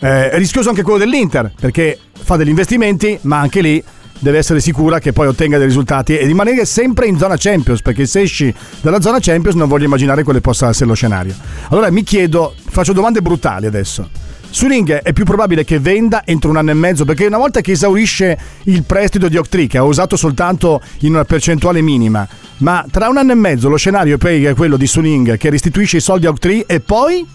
[0.00, 3.82] Eh, è rischioso anche quello dell'Inter perché fa degli investimenti ma anche lì
[4.20, 8.06] deve essere sicura che poi ottenga dei risultati e rimanere sempre in zona Champions perché
[8.06, 11.34] se esci dalla zona Champions non voglio immaginare quale possa essere lo scenario.
[11.70, 14.08] Allora mi chiedo, faccio domande brutali adesso.
[14.50, 17.72] Suning è più probabile che venda entro un anno e mezzo perché una volta che
[17.72, 22.26] esaurisce il prestito di Octree che ha usato soltanto in una percentuale minima
[22.58, 26.00] ma tra un anno e mezzo lo scenario è quello di Suning che restituisce i
[26.00, 27.26] soldi a Octree e poi?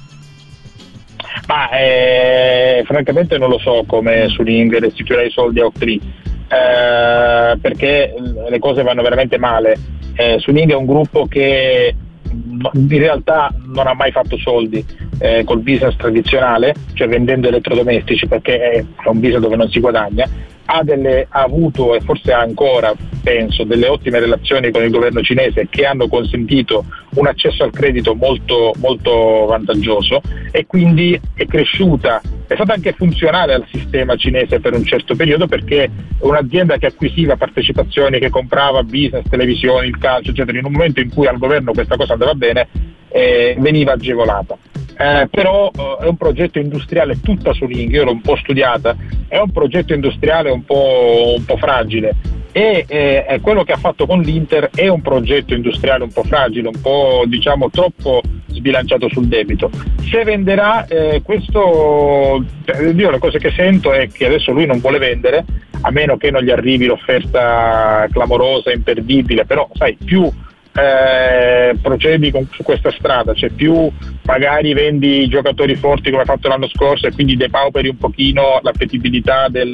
[1.47, 5.99] Ma eh, francamente non lo so come Suning restituirà i soldi a Octree
[6.53, 8.13] eh, perché
[8.49, 9.75] le cose vanno veramente male.
[10.15, 11.95] Eh, Suning è un gruppo che
[12.73, 14.83] in realtà non ha mai fatto soldi
[15.19, 20.27] eh, col business tradizionale, cioè vendendo elettrodomestici perché è un business dove non si guadagna,
[20.65, 25.21] ha, delle, ha, avuto e forse ha ancora, penso, delle ottime relazioni con il governo
[25.21, 32.21] cinese che hanno consentito un accesso al credito molto, molto vantaggioso e quindi è cresciuta,
[32.47, 37.35] è stata anche funzionale al sistema cinese per un certo periodo perché un'azienda che acquisiva
[37.35, 41.71] partecipazioni, che comprava business, televisioni, il calcio, eccetera, in un momento in cui al governo
[41.71, 42.67] questa cosa andava bene
[43.09, 44.57] eh, veniva agevolata.
[44.95, 48.95] Eh, però eh, è un progetto industriale tutta su Ring, io l'ho un po' studiata,
[49.27, 54.05] è un progetto industriale un po', un po fragile e eh, quello che ha fatto
[54.05, 59.25] con l'Inter è un progetto industriale un po' fragile, un po' diciamo troppo sbilanciato sul
[59.25, 59.71] debito.
[60.07, 64.79] Se venderà eh, questo, eh, io la cosa che sento è che adesso lui non
[64.79, 65.43] vuole vendere,
[65.81, 70.31] a meno che non gli arrivi l'offerta clamorosa, imperdibile, però sai, più
[70.75, 73.91] eh, procedi con, su questa strada, cioè più
[74.25, 79.47] magari vendi giocatori forti come hai fatto l'anno scorso e quindi depauperi un pochino l'appetibilità
[79.49, 79.73] del,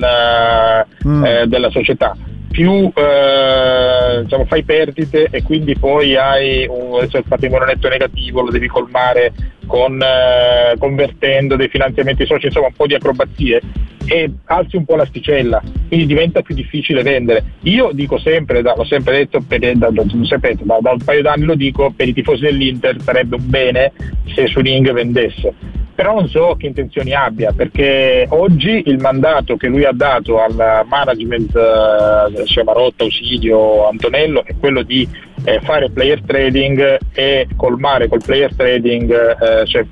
[1.05, 1.25] mm.
[1.25, 2.15] eh, della società
[2.51, 8.51] più eh, diciamo, fai perdite e quindi poi hai un, il patrimonio netto negativo, lo
[8.51, 9.33] devi colmare
[9.65, 13.61] con, eh, convertendo dei finanziamenti soci, insomma un po' di acrobazie
[14.05, 17.43] e alzi un po' l'asticella, quindi diventa più difficile vendere.
[17.61, 21.55] Io dico sempre, da, l'ho sempre detto, per, da, da, da un paio d'anni lo
[21.55, 23.91] dico, per i tifosi dell'Inter sarebbe un bene
[24.33, 29.83] se Suning vendesse però non so che intenzioni abbia perché oggi il mandato che lui
[29.83, 35.05] ha dato al management eh, sia Marotta, Ausilio, Antonello è quello di
[35.43, 39.85] eh, fare player trading e colmare col player trading eh, cioè,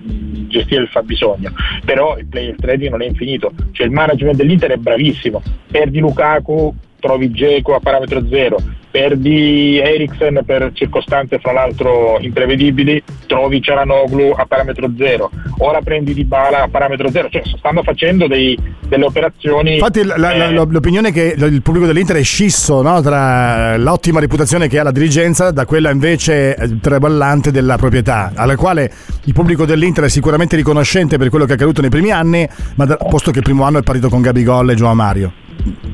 [0.47, 1.51] gestire il fabbisogno.
[1.83, 3.51] Però il player trading non è infinito.
[3.73, 5.41] Cioè il management dell'Inter è bravissimo.
[5.69, 8.57] Perdi Lukaku trovi Geco a parametro zero
[8.97, 15.29] perdi Eriksen per circostanze fra l'altro imprevedibili, trovi Ciaranoglu a parametro zero,
[15.59, 18.57] ora prendi Dybala a parametro zero, cioè stanno facendo dei,
[18.87, 19.75] delle operazioni.
[19.75, 22.99] Infatti la, la, eh, l'opinione è che il pubblico dell'Inter è scisso no?
[23.01, 28.91] tra l'ottima reputazione che ha la dirigenza da quella invece traballante della proprietà, alla quale
[29.25, 32.85] il pubblico dell'Inter è sicuramente riconoscente per quello che è accaduto nei primi anni, ma
[32.85, 35.45] da, posto che il primo anno è partito con Gabigol e Gioa Mario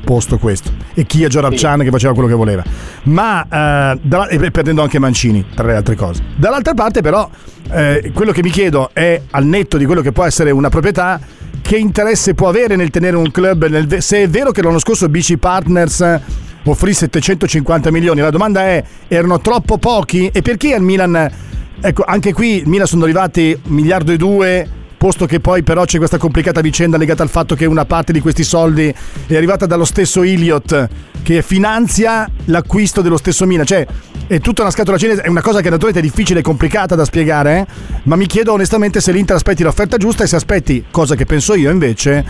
[0.04, 0.70] posto questo.
[0.94, 1.84] E Kia Giorabcian sì.
[1.84, 2.62] che faceva quello che voleva.
[3.04, 6.22] Ma eh, da, e perdendo anche Mancini tra le altre cose.
[6.36, 7.28] Dall'altra parte però
[7.70, 11.20] eh, quello che mi chiedo è al netto di quello che può essere una proprietà
[11.62, 15.08] che interesse può avere nel tenere un club nel, se è vero che l'anno scorso
[15.08, 16.20] BC Partners
[16.64, 18.20] offrì 750 milioni?
[18.20, 20.28] La domanda è erano troppo pochi?
[20.32, 21.30] E perché al Milan
[21.80, 24.68] ecco anche qui il Milan sono arrivati miliardo e due
[25.04, 28.20] posto che poi però c'è questa complicata vicenda legata al fatto che una parte di
[28.20, 28.88] questi soldi
[29.26, 30.88] è arrivata dallo stesso Iliot
[31.22, 33.86] che finanzia l'acquisto dello stesso Milan, cioè
[34.26, 37.04] è tutta una scatola cinese, è una cosa che naturalmente è difficile e complicata da
[37.04, 37.66] spiegare, eh?
[38.04, 41.54] ma mi chiedo onestamente se l'Inter aspetti l'offerta giusta e se aspetti, cosa che penso
[41.54, 42.24] io invece,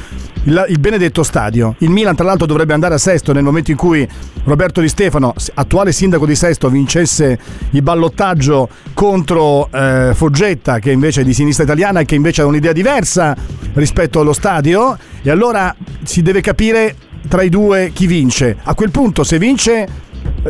[0.44, 1.74] il, il benedetto stadio.
[1.78, 4.06] Il Milan tra l'altro dovrebbe andare a Sesto nel momento in cui
[4.44, 7.38] Roberto Di Stefano, attuale sindaco di Sesto, vincesse
[7.70, 12.46] il ballottaggio contro eh, Foggetta, che invece è di sinistra italiana e che invece ha
[12.46, 13.36] un'idea diversa
[13.74, 16.96] rispetto allo stadio, e allora si deve capire
[17.28, 18.56] tra i due chi vince.
[18.62, 19.88] A quel punto se vince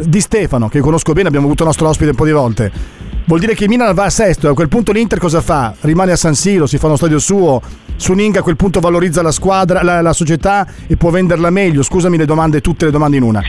[0.04, 2.72] di Stefano, che conosco bene, abbiamo avuto il nostro ospite un po' di volte.
[3.26, 5.74] Vuol dire che Milan va a sesto e a quel punto l'Inter cosa fa?
[5.80, 7.62] Rimane a San Siro, si fa uno stadio suo.
[7.96, 11.83] Suning a quel punto valorizza la squadra, la, la società e può venderla meglio.
[11.83, 13.42] Scusami le domande, tutte le domande in una.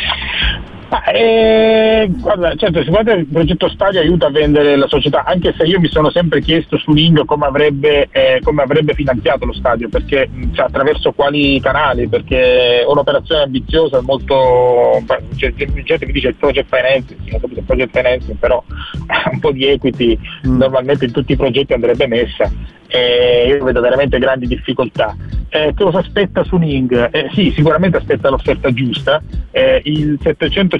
[0.95, 5.65] Ma, eh, guarda, certo, sicuramente il progetto Stadio aiuta a vendere la società, anche se
[5.65, 9.89] io mi sono sempre chiesto su Ling come avrebbe, eh, come avrebbe finanziato lo stadio,
[9.89, 15.03] perché, cioè, attraverso quali canali, perché è un'operazione ambiziosa, molto...
[15.35, 18.63] C'è gente che dice il project financing, ho capito il project financing, però
[19.31, 20.57] un po' di equity mm.
[20.57, 22.49] normalmente in tutti i progetti andrebbe messa
[22.87, 25.15] eh, io vedo veramente grandi difficoltà.
[25.49, 27.09] Eh, cosa aspetta su Ning?
[27.11, 29.21] Eh, sì, sicuramente aspetta l'offerta giusta.
[29.51, 30.77] Eh, il 750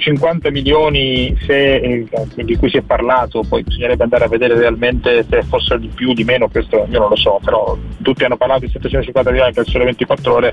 [0.50, 5.42] milioni se, eh, di cui si è parlato, poi bisognerebbe andare a vedere realmente se
[5.42, 8.60] fossero di più o di meno, questo io non lo so, però tutti hanno parlato
[8.60, 10.52] di 750 milioni che al sole 24 ore,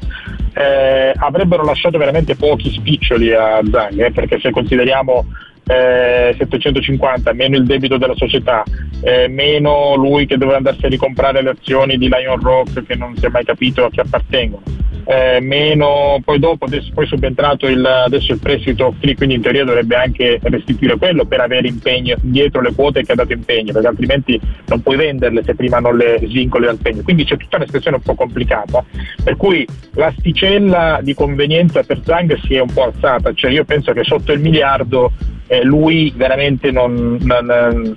[0.54, 5.26] eh, avrebbero lasciato veramente pochi spiccioli a Zang, perché se consideriamo
[5.66, 8.64] eh, 750, meno il debito della società,
[9.02, 13.16] eh, meno lui che doveva andarsi a ricomprare le azioni di Lion Rock che non
[13.16, 14.64] si è mai capito a chi appartengono.
[15.06, 19.96] Eh, meno, poi dopo adesso poi subentrato il, adesso il prestito quindi in teoria dovrebbe
[19.96, 24.40] anche restituire quello per avere impegno dietro le quote che ha dato impegno perché altrimenti
[24.68, 27.02] non puoi venderle se prima non le svincoli dal pegno.
[27.02, 28.84] Quindi c'è tutta una situazione un po' complicata
[29.24, 33.92] per cui l'asticella di convenienza per Zang si è un po' alzata cioè io penso
[33.92, 35.12] che sotto il miliardo
[35.48, 37.94] eh, lui veramente non, non,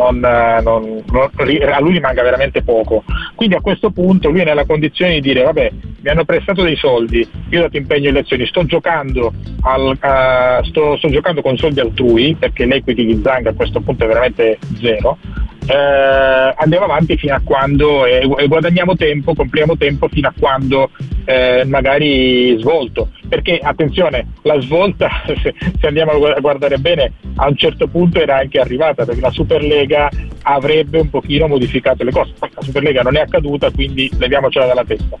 [0.00, 3.04] non, a lui rimanga veramente poco.
[3.34, 5.70] Quindi a questo punto lui è nella condizione di dire vabbè
[6.02, 9.32] mi hanno prestato dei soldi, io dato impegno in lezioni, sto giocando,
[9.62, 14.04] al, uh, sto, sto giocando con soldi altrui perché l'equity di Zang a questo punto
[14.04, 15.18] è veramente zero
[15.66, 20.90] eh, andiamo avanti fino a quando e, e, guadagniamo tempo, compriamo tempo fino a quando
[21.24, 23.10] eh, magari svolto.
[23.28, 25.08] Perché attenzione, la svolta,
[25.42, 29.30] se, se, andiamo a guardare bene, a un certo punto era anche arrivata, perché la
[29.30, 30.08] Superlega
[30.42, 32.32] avrebbe un pochino modificato le cose.
[32.40, 35.18] La Superlega non è accaduta, quindi leviamocela dalla testa.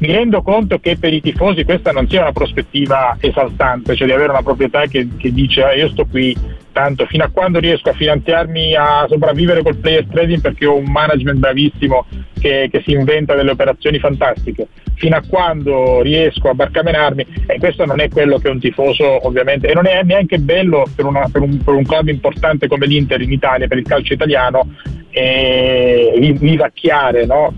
[0.00, 4.12] Mi rendo conto che per i tifosi questa non sia una prospettiva esaltante, cioè di
[4.12, 6.36] avere una proprietà che, che dice ah, io sto qui
[6.74, 10.90] tanto fino a quando riesco a finanziarmi a sopravvivere col player trading perché ho un
[10.90, 12.04] management bravissimo
[12.38, 17.84] che, che si inventa delle operazioni fantastiche fino a quando riesco a barcamenarmi e questo
[17.86, 21.42] non è quello che un tifoso ovviamente e non è neanche bello per, una, per,
[21.42, 24.74] un, per un, club importante come l'Inter in Italia per il calcio italiano
[25.10, 27.54] eh, vivacchiare no?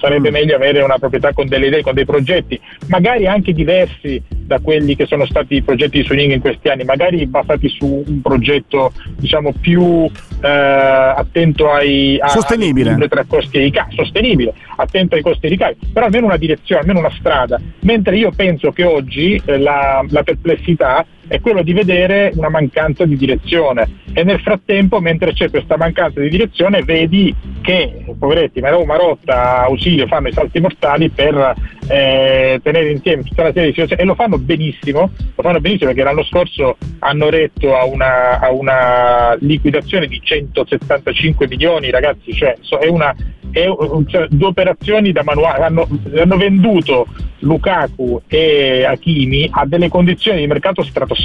[0.00, 0.32] sarebbe mm.
[0.32, 4.96] meglio avere una proprietà con delle idee, con dei progetti, magari anche diversi da quelli
[4.96, 8.90] che sono stati i progetti di Swing in questi anni, magari basati su un progetto
[9.16, 10.10] diciamo più
[10.42, 16.06] eh, attento ai sostenibile ai, costi e ricavi, sostenibile, attento ai costi e ricavi, però
[16.06, 17.60] almeno una direzione, almeno una strada.
[17.82, 23.04] Mentre io penso che oggi eh, la, la perplessità è quello di vedere una mancanza
[23.04, 23.98] di direzione.
[24.12, 30.26] E nel frattempo mentre c'è questa mancanza di direzione vedi che poveretti Marotta, Ausilio fanno
[30.26, 31.54] i salti mortali per
[31.86, 34.02] eh, tenere insieme tutta una serie di situazioni.
[34.02, 38.50] E lo fanno benissimo, lo fanno benissimo perché l'anno scorso hanno retto a una, a
[38.50, 43.14] una liquidazione di 175 milioni ragazzi, cioè è una
[43.52, 43.66] è,
[44.06, 47.06] cioè, due operazioni da manuale, hanno, hanno, venduto
[47.40, 51.19] Lukaku e Hakimi a delle condizioni di mercato stratosferiche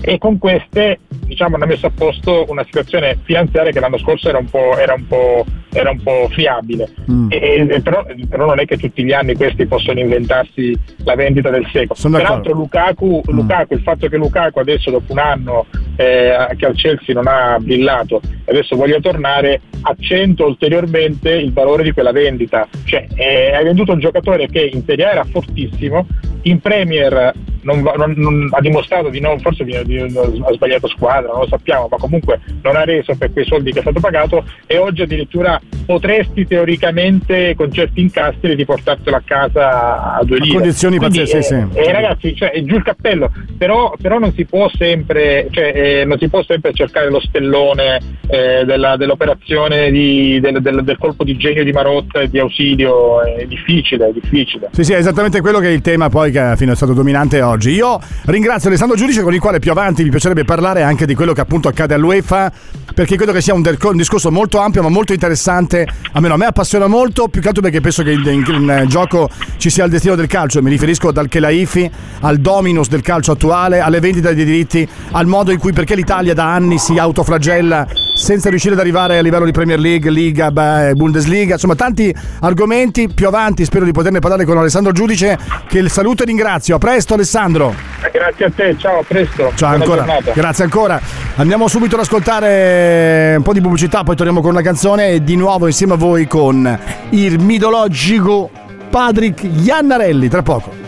[0.00, 0.98] e con queste
[1.32, 4.94] diciamo, hanno messo a posto una situazione finanziaria che l'anno scorso era un po', era
[4.94, 6.88] un po', era un po fiabile.
[7.10, 7.28] Mm.
[7.30, 11.50] E, e però, però, non è che tutti gli anni questi possono inventarsi la vendita
[11.50, 11.94] del secolo.
[11.94, 13.34] Sono Peraltro Lukaku, mm.
[13.34, 17.58] Lukaku, il fatto che Lukaku adesso dopo un anno eh, che al Chelsea non ha
[17.58, 22.68] brillato e adesso voglia tornare accentua ulteriormente il valore di quella vendita.
[22.84, 26.06] Cioè, eh, hai venduto un giocatore che in Serie A era fortissimo,
[26.42, 31.30] in Premier non, non, non, ha dimostrato di non, forse di, di, ha sbagliato squadra,
[31.32, 34.44] non lo sappiamo, ma comunque non ha reso per quei soldi che è stato pagato
[34.66, 40.56] e oggi addirittura potresti teoricamente con certi incastri riportartelo a casa a due lire.
[40.56, 41.54] A condizioni pazzesche, eh, sì.
[41.54, 46.04] Eh, ragazzi, cioè, è giù il cappello, però, però non si può sempre, cioè, eh,
[46.04, 51.24] non si può sempre cercare lo stellone eh, della, dell'operazione di, del, del, del, colpo
[51.24, 54.68] di genio di Marotta e di Ausilio, è difficile, è difficile.
[54.72, 56.92] Sì, sì, è esattamente quello che è il tema poi che alla fine è stato
[56.92, 57.70] dominante oggi oggi.
[57.70, 61.32] Io ringrazio Alessandro Giudice con il quale più avanti mi piacerebbe parlare anche di quello
[61.32, 62.50] che appunto accade all'UEFA
[62.94, 66.46] perché credo che sia un, un discorso molto ampio ma molto interessante, almeno a me
[66.46, 69.90] appassiona molto, più che altro perché penso che in, in, in gioco ci sia il
[69.90, 74.44] destino del calcio, mi riferisco dal Kelaifi al dominus del calcio attuale, alle vendite dei
[74.44, 79.18] diritti, al modo in cui perché l'Italia da anni si autoflagella senza riuscire ad arrivare
[79.18, 80.50] a livello di Premier League, Liga,
[80.94, 86.22] Bundesliga, insomma tanti argomenti, più avanti spero di poterne parlare con Alessandro Giudice che saluto
[86.22, 87.41] e ringrazio, a presto Alessandro.
[87.42, 87.74] Alessandro.
[88.12, 89.52] Grazie a te, ciao, a presto.
[89.54, 90.04] Ciao Buona ancora.
[90.04, 90.32] Giornata.
[90.32, 91.00] Grazie ancora.
[91.36, 95.36] Andiamo subito ad ascoltare un po' di pubblicità, poi torniamo con una canzone e di
[95.36, 96.78] nuovo insieme a voi con
[97.10, 98.50] il mitologico
[98.90, 100.80] Patrick Iannarelli, tra poco.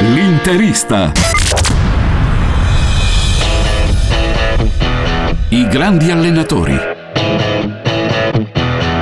[0.00, 1.12] L'interista.
[5.48, 7.73] I grandi allenatori.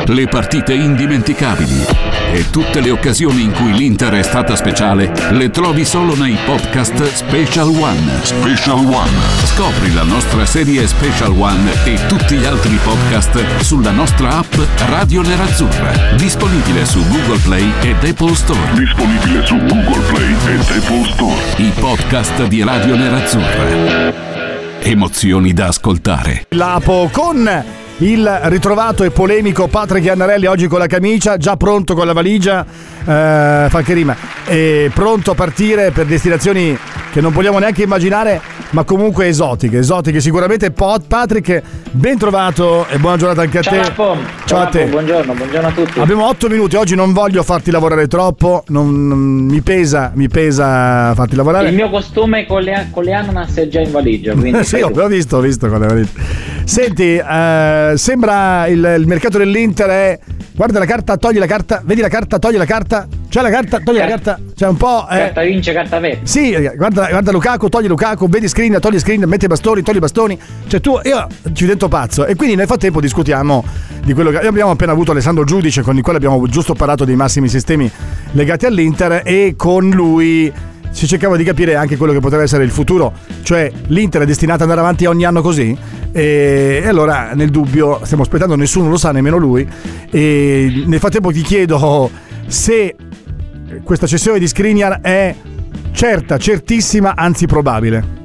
[0.07, 1.84] Le partite indimenticabili
[2.32, 7.12] e tutte le occasioni in cui l'Inter è stata speciale le trovi solo nei podcast
[7.12, 8.20] Special One.
[8.22, 9.11] Special One.
[9.44, 14.55] Scopri la nostra serie Special One e tutti gli altri podcast sulla nostra app
[14.88, 15.92] Radio Nerazzurra.
[16.16, 18.72] Disponibile su Google Play ed Apple Store.
[18.74, 21.36] Disponibile su Google Play ed Apple Store.
[21.57, 24.12] I podcast di Radio Nerazzurra.
[24.80, 26.46] Emozioni da ascoltare.
[26.48, 32.07] Lapo con il ritrovato e polemico Patrick Iannarelli oggi con la camicia, già pronto con
[32.07, 34.16] la valigia, eh, fa che rima,
[34.47, 36.76] e pronto a partire per destinazioni
[37.12, 38.40] che non vogliamo neanche immaginare,
[38.70, 40.70] ma comunque esotiche, esotiche sicuramente.
[40.70, 43.78] Patrick, ben trovato e buona giornata anche a Ciao, te.
[43.80, 44.16] Lapo.
[44.47, 44.86] Ciao a te.
[44.86, 46.01] Buongiorno, buongiorno a tutti.
[46.01, 51.12] Abbiamo otto minuti, oggi non voglio farti lavorare troppo, non- non- mi pesa, mi pesa
[51.14, 51.68] farti lavorare.
[51.68, 54.82] Il mio costume con le, con le ananas è già in valigia, quindi sì, fai
[54.82, 55.01] ho, tu.
[55.01, 56.20] ho visto, ho visto quando avevi detto.
[56.64, 60.18] Senti, eh, sembra il, il mercato dell'Inter è.
[60.63, 63.09] Guarda la carta, togli la carta, vedi la carta, togli la carta.
[63.29, 64.39] C'è la carta, togli la carta.
[64.55, 65.09] C'è un po'.
[65.11, 66.21] eh, Carta vince, carta perde.
[66.23, 69.99] sì, guarda, guarda Lukaku, togli Lukaku, vedi screen, togli screen, metti i bastoni, togli i
[69.99, 70.39] bastoni.
[70.69, 72.27] Cioè tu, io ci divento pazzo.
[72.27, 73.65] E quindi nel frattempo discutiamo
[74.05, 77.17] di quello che abbiamo appena avuto Alessandro Giudice, con il quale abbiamo giusto parlato dei
[77.17, 77.91] massimi sistemi
[78.31, 80.53] legati all'Inter e con lui
[80.93, 83.12] si cercava di capire anche quello che potrebbe essere il futuro,
[83.43, 85.76] cioè l'Inter è destinata ad andare avanti ogni anno così
[86.12, 89.66] e, allora nel dubbio stiamo aspettando, nessuno lo sa, nemmeno lui
[90.11, 92.11] e nel frattempo ti chiedo
[92.47, 92.95] se
[93.82, 95.34] questa cessione di Skriniar è
[95.93, 98.20] certa, certissima, anzi probabile.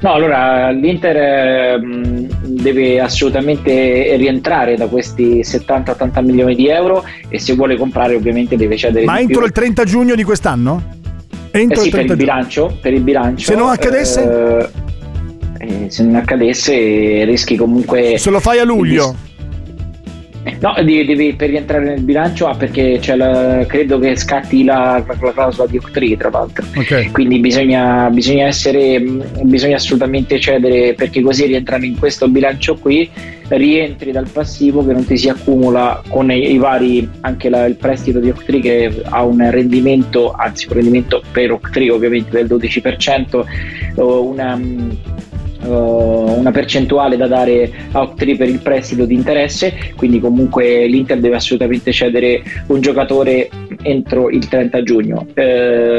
[0.00, 2.28] No, allora l'Inter ehm,
[2.62, 8.76] deve assolutamente rientrare da questi 70-80 milioni di euro e se vuole comprare ovviamente deve
[8.76, 9.46] cedere Ma entro più.
[9.46, 10.94] il 30 giugno di quest'anno?
[11.56, 12.16] Eh Entro sì, per il 30 giugno.
[12.16, 13.44] bilancio, per il bilancio.
[13.46, 14.68] Se non accadesse?
[15.58, 18.18] eh, eh, se non accadesse rischi comunque...
[18.18, 19.14] Se lo fai a luglio.
[20.60, 25.32] No, devi, per rientrare nel bilancio, ah, perché c'è la- credo che scatti la, la
[25.32, 26.64] clausola di Octree, tra l'altro.
[26.76, 27.10] Ok.
[27.10, 33.10] Quindi bisogna, bisogna essere, mh, bisogna assolutamente cedere perché così rientrano in questo bilancio qui,
[33.48, 37.74] rientri dal passivo che non ti si accumula con i, i vari, anche la- il
[37.76, 43.44] prestito di Octree che ha un rendimento, anzi un rendimento per Octree ovviamente del 12%,
[43.96, 44.60] o una...
[45.66, 51.18] uh, una percentuale da dare a Octree per il prestito di interesse, quindi comunque l'Inter
[51.18, 53.48] deve assolutamente cedere un giocatore
[53.82, 55.26] entro il 30 giugno.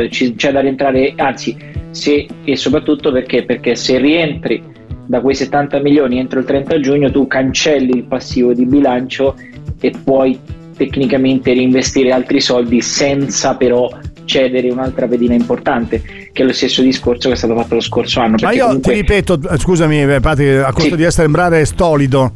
[0.10, 1.56] Ci- c'è da rientrare, anzi,
[1.92, 7.12] se, e soprattutto perché, perché se rientri da quei 70 milioni entro il 30 giugno
[7.12, 9.36] tu cancelli il passivo di bilancio
[9.80, 10.38] e puoi
[10.76, 13.90] tecnicamente reinvestire altri soldi senza però
[14.28, 16.02] cedere un'altra pedina importante
[16.32, 18.94] che è lo stesso discorso che è stato fatto lo scorso anno Ma io comunque-
[18.94, 20.96] ti ripeto, eh, scusami, eh, Patri, a costo Sì.
[20.98, 22.32] di essere sembrare stolido,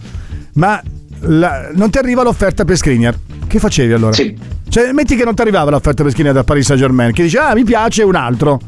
[0.53, 0.81] ma
[1.25, 3.15] la- non ti arriva l'offerta per Skriniar?
[3.45, 4.13] Che facevi allora?
[4.13, 4.35] Sì.
[4.69, 7.37] Cioè, metti che non ti arrivava l'offerta per Skriniar da Paris Saint Germain, che dici,
[7.37, 8.59] ah, mi piace un altro.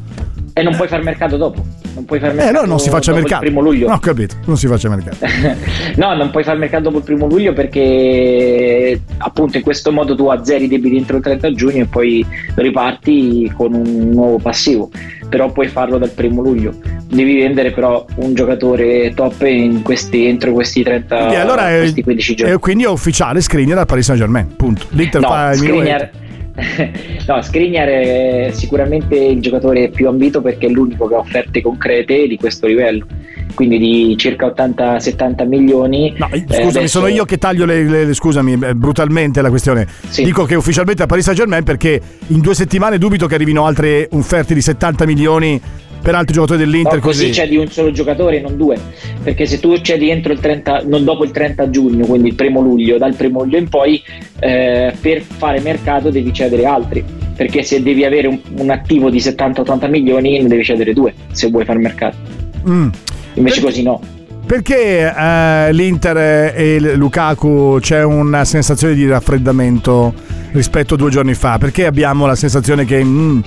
[0.52, 1.64] e non puoi far mercato dopo
[1.94, 3.44] non puoi far Eh, mercato allora non si faccia mercato.
[3.44, 5.16] il primo luglio No, ho capito, non si faccia mercato.
[5.96, 10.26] no, non puoi far mercato dopo il primo luglio perché appunto in questo modo tu
[10.28, 12.24] azzeri i debiti entro il 30 giugno e poi
[12.54, 14.90] riparti con un nuovo passivo.
[15.28, 16.74] Però puoi farlo dal primo luglio.
[17.08, 22.34] Devi vendere però un giocatore top in questi- entro questi 30 Quindi, allora questi 15
[22.34, 22.54] giorni.
[22.54, 24.86] e quindi è ufficiale Skriniar a Paris Saint Germain, punto.
[24.90, 26.10] L'Inter No, fa il Skriniar.
[27.26, 32.28] no, Skriniar è sicuramente il giocatore più ambito perché è l'unico che ha offerte concrete
[32.28, 33.06] di questo livello,
[33.54, 36.14] quindi di circa 80-70 milioni.
[36.16, 39.48] No, Eh, scusami, adesso- sono io che taglio le, le- le- scusami, eh, brutalmente la
[39.50, 39.86] questione.
[40.08, 40.22] Sì.
[40.22, 44.08] Dico che ufficialmente a Paris Saint Germain perché in due settimane dubito che arrivino altre
[44.12, 45.60] offerte di 70 milioni
[46.04, 48.78] per altri giocatori dell'Inter No, così c'è di un solo giocatore, non due.
[49.22, 52.60] Perché se tu cedi entro il 30, non dopo il 30 giugno, quindi il primo
[52.60, 54.02] luglio, dal primo luglio in poi,
[54.38, 57.02] eh, per fare mercato devi cedere altri.
[57.34, 61.48] Perché se devi avere un, un attivo di 70-80 milioni, ne devi cedere due se
[61.48, 62.16] vuoi fare mercato.
[62.68, 62.88] Mm.
[63.34, 64.00] Invece Per- così no.
[64.44, 70.12] Perché eh, l'Inter e Lukaku c'è una sensazione di raffreddamento
[70.52, 71.56] rispetto a due giorni fa?
[71.56, 73.02] Perché abbiamo la sensazione che...
[73.02, 73.40] mm,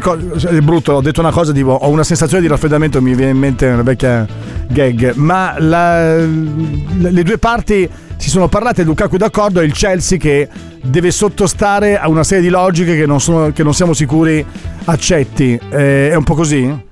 [0.00, 0.16] co-
[0.48, 3.38] è brutto, ho detto una cosa, tipo, ho una sensazione di raffreddamento, mi viene in
[3.38, 4.26] mente una vecchia
[4.68, 10.48] gag, ma la- le due parti si sono parlate, Lukaku d'accordo e il Chelsea che
[10.82, 14.44] deve sottostare a una serie di logiche che non, sono- che non siamo sicuri
[14.86, 15.58] accetti.
[15.70, 16.84] Eh, è un po' così?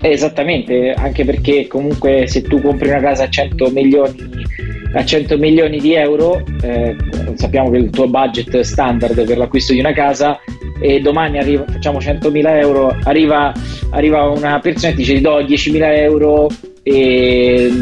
[0.00, 4.44] Esattamente, anche perché comunque se tu compri una casa a 100 milioni,
[4.92, 6.94] a 100 milioni di euro, eh,
[7.34, 10.38] sappiamo che il tuo budget standard per l'acquisto di una casa
[10.80, 13.52] e domani arriva, facciamo 100.000 euro, arriva,
[13.90, 16.48] arriva una persona e ti dice ti do 10.000 euro
[16.82, 17.72] e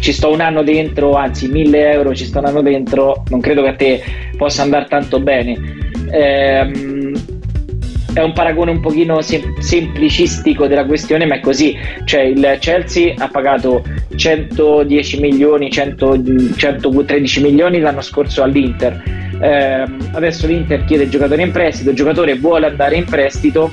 [0.00, 3.62] ci sto un anno dentro, anzi 1.000 euro ci sto un anno dentro, non credo
[3.62, 4.02] che a te
[4.36, 5.56] possa andare tanto bene.
[6.10, 7.01] Ehm,
[8.12, 11.76] è un paragone un pochino sem- semplicistico della questione, ma è così.
[12.04, 13.82] Cioè, il Chelsea ha pagato
[14.14, 19.30] 110 milioni, 100, 113 milioni l'anno scorso all'Inter.
[19.40, 23.72] Eh, adesso l'Inter chiede il giocatore in prestito, il giocatore vuole andare in prestito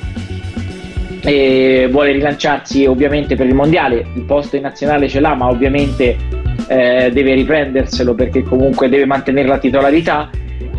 [1.22, 4.06] e vuole rilanciarsi ovviamente per il mondiale.
[4.14, 6.16] Il posto in nazionale ce l'ha, ma ovviamente
[6.66, 10.30] eh, deve riprenderselo perché comunque deve mantenere la titolarità.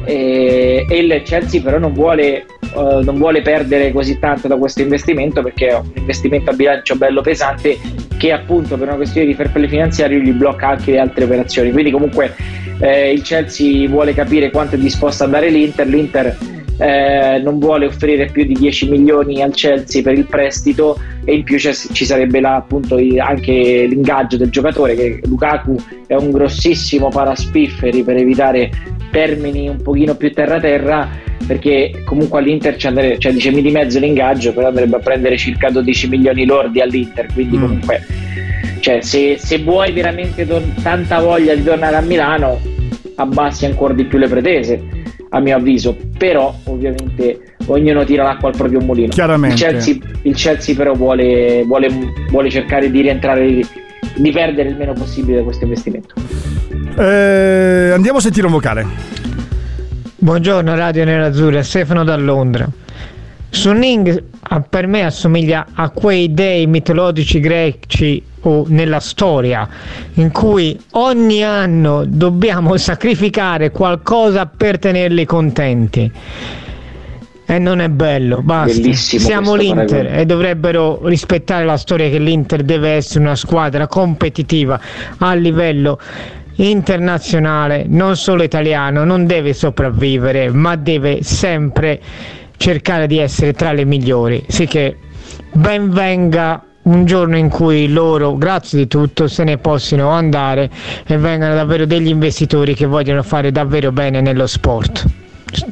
[0.06, 4.82] E, e il Chelsea però non vuole uh, non vuole perdere così tanto da questo
[4.82, 7.78] investimento perché è un investimento a bilancio bello pesante
[8.18, 11.72] che appunto per una questione di fair play finanziario gli blocca anche le altre operazioni.
[11.72, 12.36] Quindi comunque
[12.80, 16.38] eh, il Chelsea vuole capire quanto è disposto a dare l'Inter, l'Inter
[16.78, 21.44] eh, non vuole offrire più di 10 milioni al Chelsea per il prestito e in
[21.44, 25.76] più ci sarebbe là, appunto anche l'ingaggio del giocatore che Lukaku
[26.08, 28.72] è un grossissimo paraspifferi per evitare
[29.12, 31.08] termini un pochino più terra-terra
[31.46, 35.38] perché comunque all'Inter c'è andare, cioè dice mi di mezzo l'ingaggio però andrebbe a prendere
[35.38, 37.62] circa 12 milioni lordi all'Inter quindi mm.
[37.62, 38.06] comunque
[38.80, 42.60] cioè, se, se, vuoi veramente don- tanta voglia di tornare a Milano
[43.16, 45.01] abbassi ancora di più le pretese
[45.34, 49.56] a mio avviso però ovviamente ognuno tira l'acqua al proprio mulino Chiaramente.
[49.56, 51.88] Il, Chelsea, il Chelsea però vuole, vuole,
[52.30, 53.62] vuole cercare di rientrare
[54.16, 56.16] di perdere il meno possibile da questo investimento
[56.98, 59.12] eh, andiamo a sentire un vocale
[60.24, 62.70] Buongiorno Radio Nerazzurra, Stefano da Londra.
[63.52, 64.24] Sunning
[64.70, 69.68] per me assomiglia a quei dei mitologici greci o nella storia
[70.14, 76.12] in cui ogni anno dobbiamo sacrificare qualcosa per tenerli contenti.
[77.46, 78.80] E non è bello, basta.
[78.80, 80.18] Bellissimo Siamo l'Inter paragone.
[80.18, 84.80] e dovrebbero rispettare la storia che l'Inter deve essere una squadra competitiva
[85.18, 86.00] a livello
[86.56, 92.00] internazionale, non solo italiano, non deve sopravvivere, ma deve sempre
[92.62, 94.46] cercare di essere tra le migliori.
[94.48, 94.96] Sì che
[95.52, 100.70] ben venga un giorno in cui loro, grazie di tutto, se ne possano andare
[101.08, 105.21] e vengano davvero degli investitori che vogliono fare davvero bene nello sport.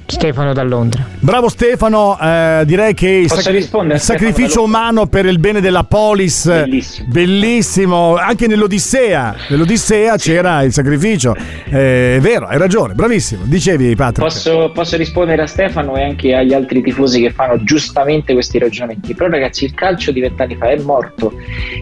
[0.06, 1.06] Stefano da Londra.
[1.20, 7.08] Bravo Stefano, eh, direi che il, il sacrificio umano per il bene della polis, Bellissimo.
[7.10, 8.16] bellissimo.
[8.16, 11.36] anche nell'Odissea, nell'Odissea c'era il sacrificio,
[11.70, 14.22] Eh, è vero, hai ragione, bravissimo, dicevi Patrick.
[14.22, 19.14] Posso, posso rispondere a Stefano e anche agli altri tifosi che fanno giustamente questi ragionamenti.
[19.14, 21.34] Però ragazzi il calcio di vent'anni fa è morto.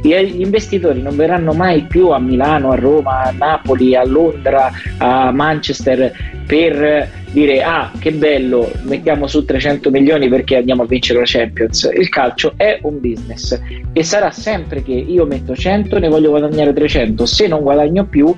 [0.01, 5.31] Gli investitori non verranno mai più a Milano, a Roma, a Napoli, a Londra, a
[5.31, 6.11] Manchester
[6.45, 11.89] per dire ah che bello mettiamo su 300 milioni perché andiamo a vincere la Champions.
[11.93, 13.59] Il calcio è un business
[13.91, 18.35] e sarà sempre che io metto 100 ne voglio guadagnare 300 se non guadagno più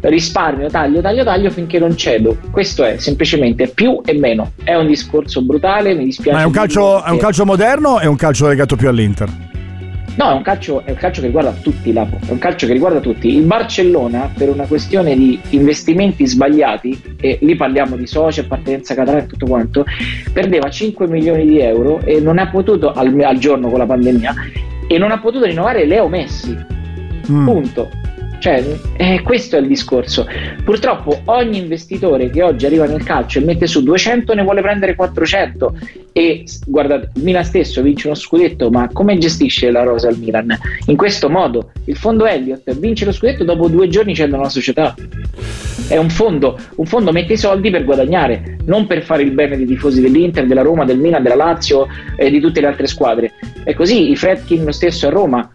[0.00, 2.36] risparmio taglio taglio taglio finché non cedo.
[2.50, 4.52] Questo è semplicemente più e meno.
[4.62, 7.98] È un discorso brutale mi dispiace Ma è un, calcio, è un calcio moderno o
[8.00, 9.55] è un calcio legato più all'Inter?
[10.16, 12.18] No, è un, calcio, è un calcio che riguarda tutti, Lapo.
[12.26, 13.28] È un calcio che riguarda tutti.
[13.28, 19.24] Il Barcellona, per una questione di investimenti sbagliati, e lì parliamo di soci, appartenenza catalana
[19.24, 19.84] e tutto quanto,
[20.32, 24.34] perdeva 5 milioni di euro e non ha potuto, al, al giorno con la pandemia,
[24.88, 26.56] e non ha potuto rinnovare Leo Messi.
[27.30, 27.44] Mm.
[27.44, 27.90] Punto.
[28.38, 30.26] Cioè, eh, questo è il discorso.
[30.64, 34.94] Purtroppo ogni investitore che oggi arriva nel calcio e mette su 200 ne vuole prendere
[34.94, 35.74] 400
[36.12, 40.56] e guardate, il Milan stesso vince uno scudetto, ma come gestisce la rosa il Milan?
[40.86, 44.94] In questo modo, il fondo Elliott vince lo scudetto dopo due giorni cede una società.
[45.88, 49.56] È un fondo, un fondo mette i soldi per guadagnare, non per fare il bene
[49.56, 53.32] dei tifosi dell'Inter, della Roma, del Milan, della Lazio e di tutte le altre squadre.
[53.62, 55.52] È così, i Fredkin lo stesso a Roma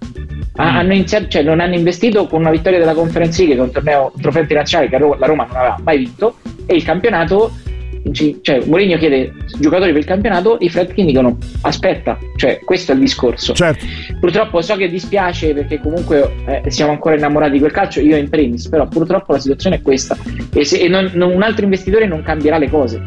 [0.55, 3.65] ha- hanno iniziato- cioè non hanno investito con una vittoria della Conference League, che è
[3.65, 6.35] un torneo, un trofeo internazionale che la Roma non aveva mai vinto,
[6.65, 7.51] e il campionato,
[8.11, 12.95] ci- cioè Mourinho chiede giocatori per il campionato, i Fredkin dicono aspetta, cioè questo è
[12.95, 13.53] il discorso.
[13.53, 13.85] Certo.
[14.19, 18.29] Purtroppo so che dispiace perché comunque eh, siamo ancora innamorati di quel calcio, io in
[18.29, 20.17] primis, però purtroppo la situazione è questa
[20.53, 23.01] e, se, e non- non- un altro investitore non cambierà le cose.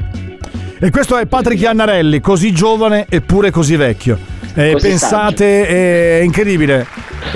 [0.81, 4.19] E questo è Patrick Iannarelli, così giovane eppure così vecchio.
[4.57, 5.67] Eh, pensate,
[6.19, 6.87] è incredibile.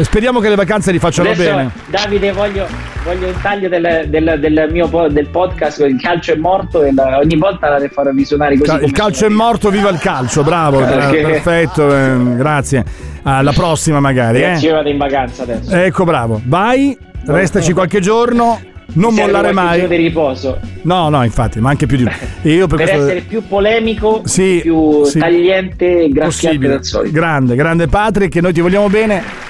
[0.01, 1.71] Speriamo che le vacanze li facciano Adesso, bene.
[1.87, 2.67] Davide, voglio,
[3.05, 5.81] voglio il taglio del, del- del mio po- del podcast.
[5.81, 8.65] Il calcio è morto e la- ogni volta la farò risuonare così.
[8.71, 12.85] Ca- come Il calcio è morto, viva il calcio, bravo, Perché- perfetto, eh, grazie.
[13.25, 14.43] Alla prossima magari.
[14.43, 14.59] Eh.
[14.59, 15.75] io vado in vacanza adesso.
[15.75, 16.41] Ecco, bravo.
[16.45, 16.97] Vai,
[17.27, 18.61] restaci qualche giorno
[18.95, 19.87] non mollare mai.
[19.87, 20.59] di riposo.
[20.83, 22.13] No, no, infatti, ma anche più di uno.
[22.43, 25.19] Io per, Per, questo essere più polemico, Sì, più sì.
[25.19, 27.13] tagliente e graffiante del solito.
[27.13, 29.48] Grande, grande Patrick, noi ti vogliamo bene.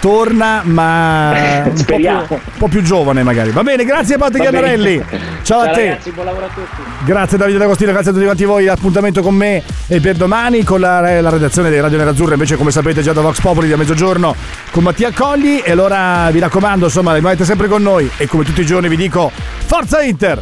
[0.00, 2.26] Torna, ma un po, più, Speriamo.
[2.30, 3.50] un po' più giovane magari.
[3.50, 4.66] Va bene, grazie Patrick Va bene.
[4.72, 5.04] Iannarelli.
[5.42, 5.88] Ciao a te.
[5.88, 6.82] ragazzi, buon lavoro a tutti.
[7.04, 8.68] Grazie Davide D'Agostino, grazie a tutti quanti voi.
[8.68, 12.34] Appuntamento con me e per domani con la, la redazione di Radio Nerazzurra.
[12.34, 14.34] Invece, come sapete, già da Vox Popoli da mezzogiorno
[14.70, 15.58] con Mattia Colli.
[15.60, 18.08] E allora vi raccomando, insomma, rimanete sempre con noi.
[18.18, 20.40] E come tutti i giorni vi dico: Forza Inter!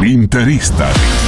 [0.00, 1.27] L'interista.